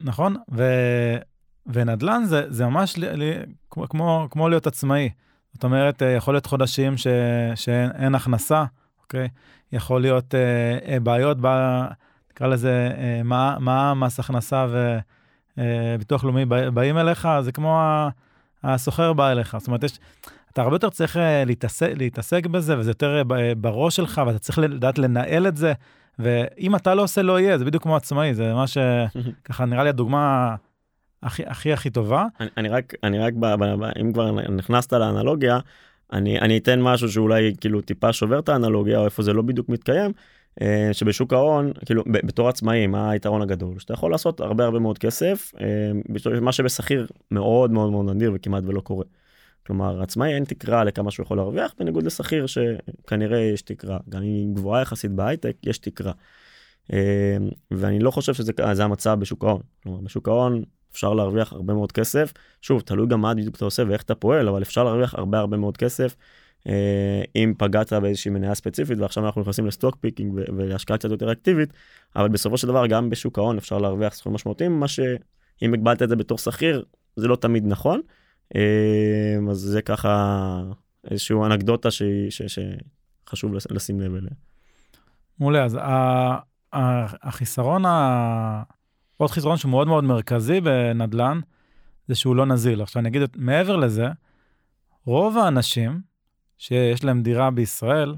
[0.00, 0.64] נכון, ו...
[1.66, 3.32] ונדל"ן זה, זה ממש לי, לי,
[3.70, 5.10] כמו, כמו, להיות עצמאי.
[5.52, 7.06] זאת אומרת, אה, יכול להיות חודשים ש...
[7.54, 8.64] שאין הכנסה,
[9.02, 9.28] אוקיי?
[9.72, 11.46] יכול להיות אה, אה בעיות, ב...
[12.32, 13.20] נקרא לזה, אה,
[13.58, 14.66] מה, מס הכנסה
[15.56, 17.80] וביטוח אה, לאומי באים אליך, זה כמו
[18.62, 19.56] הסוחר בא אליך.
[19.58, 19.98] זאת אומרת, יש...
[20.52, 24.58] אתה הרבה יותר צריך אה, להתעסק, להתעסק בזה, וזה יותר אה, בראש שלך, ואתה צריך
[24.58, 25.72] לדעת לנהל את זה,
[26.18, 29.88] ואם אתה לא עושה, לא יהיה, זה בדיוק כמו עצמאי, זה מה שככה נראה לי
[29.88, 30.54] הדוגמה
[31.22, 32.26] הכי הכי הכי טובה.
[32.40, 35.58] אני, אני רק, אני רק, ב, ב, ב, אם כבר נכנסת לאנלוגיה,
[36.12, 39.68] אני, אני אתן משהו שאולי כאילו טיפה שובר את האנלוגיה, או איפה זה לא בדיוק
[39.68, 40.12] מתקיים.
[40.60, 44.98] אה, שבשוק ההון כאילו בתור עצמאי מה היתרון הגדול שאתה יכול לעשות הרבה הרבה מאוד
[44.98, 45.52] כסף
[46.40, 49.04] מה שבשכיר מאוד מאוד מאוד נדיר וכמעט ולא קורה.
[49.66, 54.28] כלומר עצמאי אין תקרה לכמה שהוא יכול להרוויח בניגוד לשכיר שכנראה יש תקרה גם אם
[54.28, 56.12] היא גבוהה יחסית בהייטק יש תקרה.
[56.92, 57.36] אה,
[57.70, 59.62] ואני לא חושב שזה המצב בשוק ההון.
[59.82, 63.82] כלומר בשוק ההון אפשר להרוויח הרבה מאוד כסף שוב תלוי גם מה בדיוק אתה עושה
[63.88, 66.16] ואיך אתה פועל אבל אפשר להרוויח הרבה הרבה מאוד כסף.
[66.66, 71.32] אה, אם פגעת באיזושהי מניה ספציפית ועכשיו אנחנו נכנסים ל stock picking ולהשקעה קצת יותר
[71.32, 71.72] אקטיבית
[72.16, 76.08] אבל בסופו של דבר גם בשוק ההון אפשר להרוויח סכומים משמעותיים מה שאם הגבלת את
[76.08, 76.84] זה בתור שכיר
[77.16, 78.00] זה לא תמיד נכון.
[78.54, 80.62] אמ, אז זה ככה
[81.10, 82.58] איזשהו אנקדוטה ש, ש,
[83.26, 84.30] שחשוב לשים לב אליה.
[85.38, 85.78] מעולה, אז
[87.22, 87.82] החיסרון,
[89.16, 91.40] עוד חיסרון שהוא מאוד מאוד מרכזי בנדל"ן,
[92.08, 92.82] זה שהוא לא נזיל.
[92.82, 94.06] עכשיו אני אגיד, מעבר לזה,
[95.06, 96.00] רוב האנשים
[96.58, 98.14] שיש להם דירה בישראל,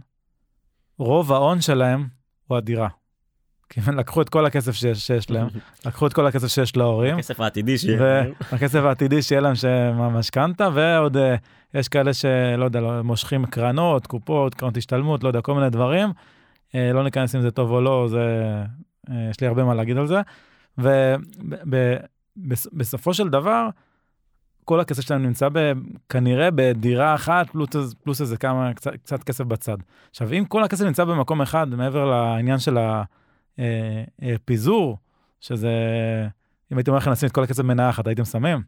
[0.99, 2.09] רוב ההון שלהם
[2.47, 2.89] הוא הדירה.
[3.69, 5.49] כי הם לקחו את כל הכסף שיש, שיש להם,
[5.87, 7.15] לקחו את כל הכסף שיש להורים.
[7.15, 8.33] הכסף העתידי שיהיה להם.
[8.53, 9.55] הכסף העתידי שיהיה להם
[10.15, 11.37] משכנתה, ועוד אה,
[11.75, 16.13] יש כאלה שלא יודע, לא, מושכים קרנות, קופות, קרנות השתלמות, לא יודע, כל מיני דברים.
[16.75, 18.55] אה, לא ניכנס אם זה טוב או לא, זה,
[19.11, 20.21] אה, יש לי הרבה מה להגיד על זה.
[22.37, 23.69] ובסופו של דבר,
[24.65, 25.73] כל הכסף שלהם נמצא ב,
[26.09, 29.77] כנראה בדירה אחת, פלוס, פלוס איזה כמה, קצת, קצת כסף בצד.
[30.11, 33.03] עכשיו, אם כל הכסף נמצא במקום אחד, מעבר לעניין של ה...
[33.59, 34.99] אה, אה, פיזור,
[35.41, 35.71] שזה,
[36.73, 38.63] אם הייתי אומר לכם לשים את כל הכסף במניה אחת, הייתם שמים?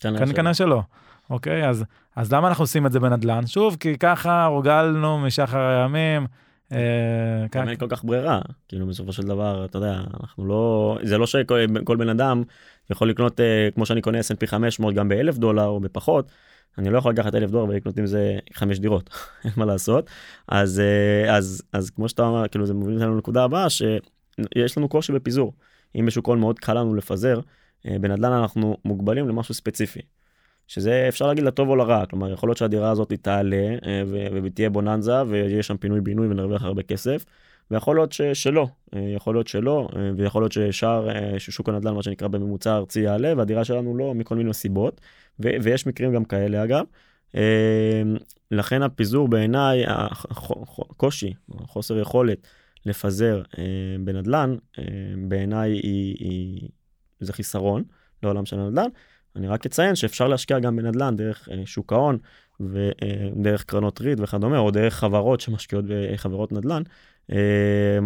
[0.00, 0.82] כנראה שלא.
[1.30, 1.84] אוקיי, אז,
[2.16, 3.46] אז למה אנחנו עושים את זה בנדל"ן?
[3.46, 6.26] שוב, כי ככה הורגלנו משחר הימים.
[6.72, 11.18] אה, גם אין כל כך ברירה, כאילו בסופו של דבר, אתה יודע, אנחנו לא, זה
[11.18, 12.42] לא שכל בן אדם
[12.90, 16.32] יכול לקנות, אה, כמו שאני קונה S&P 500 גם באלף דולר או בפחות,
[16.78, 19.10] אני לא יכול לקחת אלף דולר ולקנות עם זה חמש דירות,
[19.44, 20.10] אין מה לעשות.
[20.48, 23.82] אז, אה, אז, אז כמו שאתה אומר, כאילו זה מוביל אותנו לנקודה הבאה, ש...
[24.56, 25.52] יש לנו קושי בפיזור.
[25.96, 27.40] אם בשוק ההון מאוד קל לנו לפזר,
[27.88, 30.00] אה, בנדל"ן אנחנו מוגבלים למשהו ספציפי.
[30.66, 34.02] שזה אפשר להגיד לטוב או לרע, כלומר יכול להיות שהדירה הזאת תעלה אה,
[34.42, 37.24] ותהיה בוננזה ויש שם פינוי בינוי ונרוויח הרבה כסף,
[37.70, 41.08] ויכול להיות ש, שלא, יכול להיות שלא, ויכול להיות ששער
[41.38, 45.00] שוק הנדל"ן מה שנקרא בממוצע ארצי יעלה והדירה שלנו לא מכל מיני סיבות,
[45.40, 46.84] ו, ויש מקרים גם כאלה אגב.
[48.50, 52.46] לכן הפיזור בעיניי, הקושי, חוסר יכולת
[52.86, 53.42] לפזר
[54.00, 54.56] בנדל"ן,
[55.28, 56.68] בעיניי היא, היא,
[57.20, 57.82] זה חיסרון
[58.22, 58.88] לעולם של הנדל"ן.
[59.36, 62.18] אני רק אציין שאפשר להשקיע גם בנדל"ן דרך שוק ההון
[62.60, 66.82] ודרך קרנות ריט וכדומה, או דרך חברות שמשקיעות בחברות נדל"ן.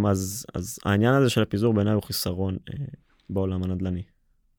[0.08, 2.56] אז, אז העניין הזה של הפיזור בעיניי הוא חיסרון
[3.30, 4.02] בעולם הנדל"ני.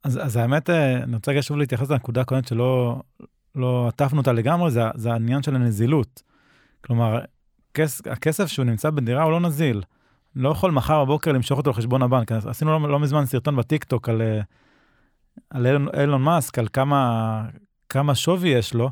[0.04, 3.02] אז, אז האמת, אני רוצה רגע שוב להתייחס לנקודה הקודמת שלא
[3.56, 6.24] לא עטפנו אותה לגמרי, זה, זה העניין של הנזילות.
[6.82, 7.20] כלומר,
[7.74, 9.82] כס, הכסף שהוא נמצא בדירה הוא לא נזיל.
[10.36, 12.32] לא יכול מחר בבוקר למשוך אותו לחשבון הבנק.
[12.32, 14.22] עשינו לא, לא מזמן סרטון בטיקטוק על,
[15.50, 17.42] על אילון, אילון מאסק, על כמה,
[17.90, 18.90] כמה שווי יש לו.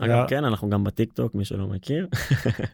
[0.00, 0.28] אגב, וה...
[0.28, 2.06] כן, אנחנו גם בטיקטוק, מי שלא מכיר.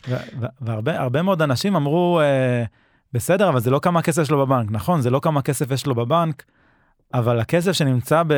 [0.61, 2.65] והרבה מאוד אנשים אמרו, אה,
[3.13, 4.71] בסדר, אבל זה לא כמה כסף יש לו בבנק.
[4.71, 6.45] נכון, זה לא כמה כסף יש לו בבנק,
[7.15, 8.35] אבל הכסף שנמצא ב,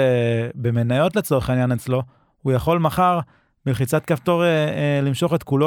[0.55, 2.03] במניות לצורך העניין אצלו,
[2.43, 3.21] הוא יכול מחר
[3.67, 5.67] בלחיצת כפתור אה, אה, למשוך את כולו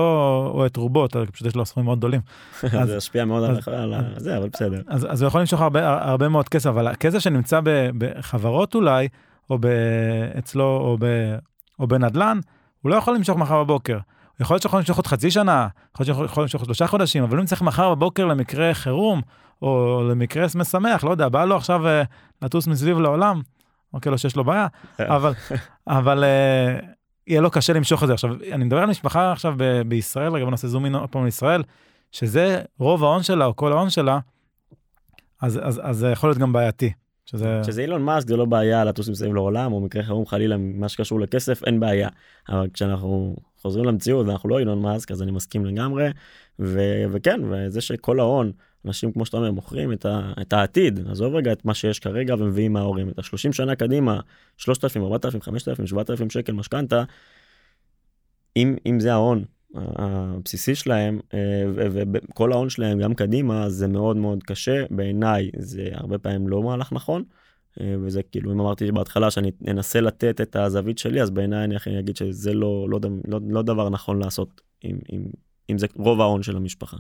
[0.54, 2.22] או את רובו, פשוט יש לו סכומים מאוד גדולים.
[2.86, 4.82] זה ישפיע מאוד אז, על זה, אבל בסדר.
[4.88, 7.60] אז, אז הוא יכול למשוך הרבה, הרבה מאוד כסף, אבל הכסף שנמצא
[7.98, 9.08] בחברות אולי,
[9.50, 9.58] או
[10.40, 11.06] אצלו, או, ב,
[11.80, 12.40] או בנדל"ן,
[12.82, 13.98] הוא לא יכול למשוך מחר בבוקר.
[14.40, 17.40] יכול להיות שיכול למשוך עוד חצי שנה, יכול להיות שיכול למשוך עוד שלושה חודשים, אבל
[17.40, 19.22] אם צריך מחר בבוקר למקרה חירום,
[19.62, 22.08] או למקרה משמח, לא יודע, בא לו עכשיו uh,
[22.42, 23.42] לטוס מסביב לעולם,
[23.94, 24.68] אוקיי, לא שיש לו בעיה,
[25.00, 25.34] אבל,
[25.88, 26.86] אבל uh,
[27.28, 28.14] יהיה לו קשה למשוך את זה.
[28.14, 31.26] עכשיו, אני מדבר על משפחה עכשיו ב- בישראל, רגע בוא נעשה זום אין עוד פעם
[31.26, 31.64] לישראל,
[32.12, 34.20] שזה רוב ההון שלה, או כל ההון שלה,
[35.42, 36.92] אז, אז, זה יכול להיות גם בעייתי.
[37.26, 37.62] שזה...
[37.64, 41.20] שזה אילון מאסק זה לא בעיה לטוס מסביב לעולם או מקרה חירום חלילה מה שקשור
[41.20, 42.10] לכסף אין בעיה
[42.50, 46.10] אבל כשאנחנו חוזרים למציאות ואנחנו לא אילון מאסק אז אני מסכים לגמרי
[46.60, 48.52] ו- וכן וזה שכל ההון
[48.88, 52.36] אנשים כמו שאתה אומר מוכרים את, ה- את העתיד עזוב רגע את מה שיש כרגע
[52.40, 54.20] ומביאים מההורים את ה-30 שנה קדימה
[54.58, 57.04] 3,000 4,000 5,000 7,000 שקל משכנתה
[58.58, 61.40] אם אם זה ההון הבסיסי שלהם אה,
[62.14, 66.94] וכל ההון שלהם גם קדימה זה מאוד מאוד קשה בעיניי זה הרבה פעמים לא מהלך
[66.94, 67.24] נכון.
[67.82, 71.76] אה, וזה כאילו אם אמרתי בהתחלה שאני אנסה לתת את הזווית שלי אז בעיניי אני
[71.76, 75.26] הכי אגיד שזה לא לא, לא, לא דבר נכון לעשות אם, אם,
[75.70, 76.98] אם זה רוב ההון של המשפחה.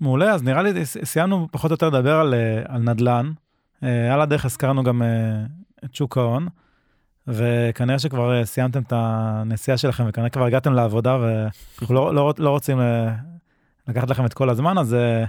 [0.00, 3.32] מעולה אז נראה לי סיימנו פחות או יותר לדבר על, אה, על נדל"ן.
[4.12, 5.02] על הדרך הזכרנו גם
[5.84, 6.48] את שוק ההון.
[7.26, 12.50] וכנראה שכבר אה, סיימתם את הנסיעה שלכם וכנראה כבר הגעתם לעבודה ואנחנו לא, לא, לא
[12.50, 13.14] רוצים אה,
[13.88, 15.24] לקחת לכם את כל הזמן אז אה,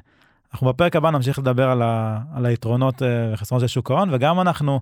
[0.54, 4.80] אנחנו בפרק הבא נמשיך לדבר על, ה, על היתרונות וחסרונות של שוק ההון וגם אנחנו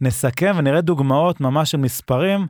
[0.00, 2.46] נסכם ונראה דוגמאות ממש של מספרים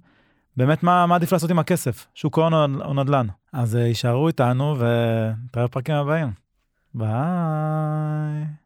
[0.57, 5.67] באמת מה, מה עדיף לעשות עם הכסף שוק ההון או נדל"ן אז יישארו איתנו ונתראה
[5.67, 6.42] בפרקים הבאים
[6.95, 8.62] Bye.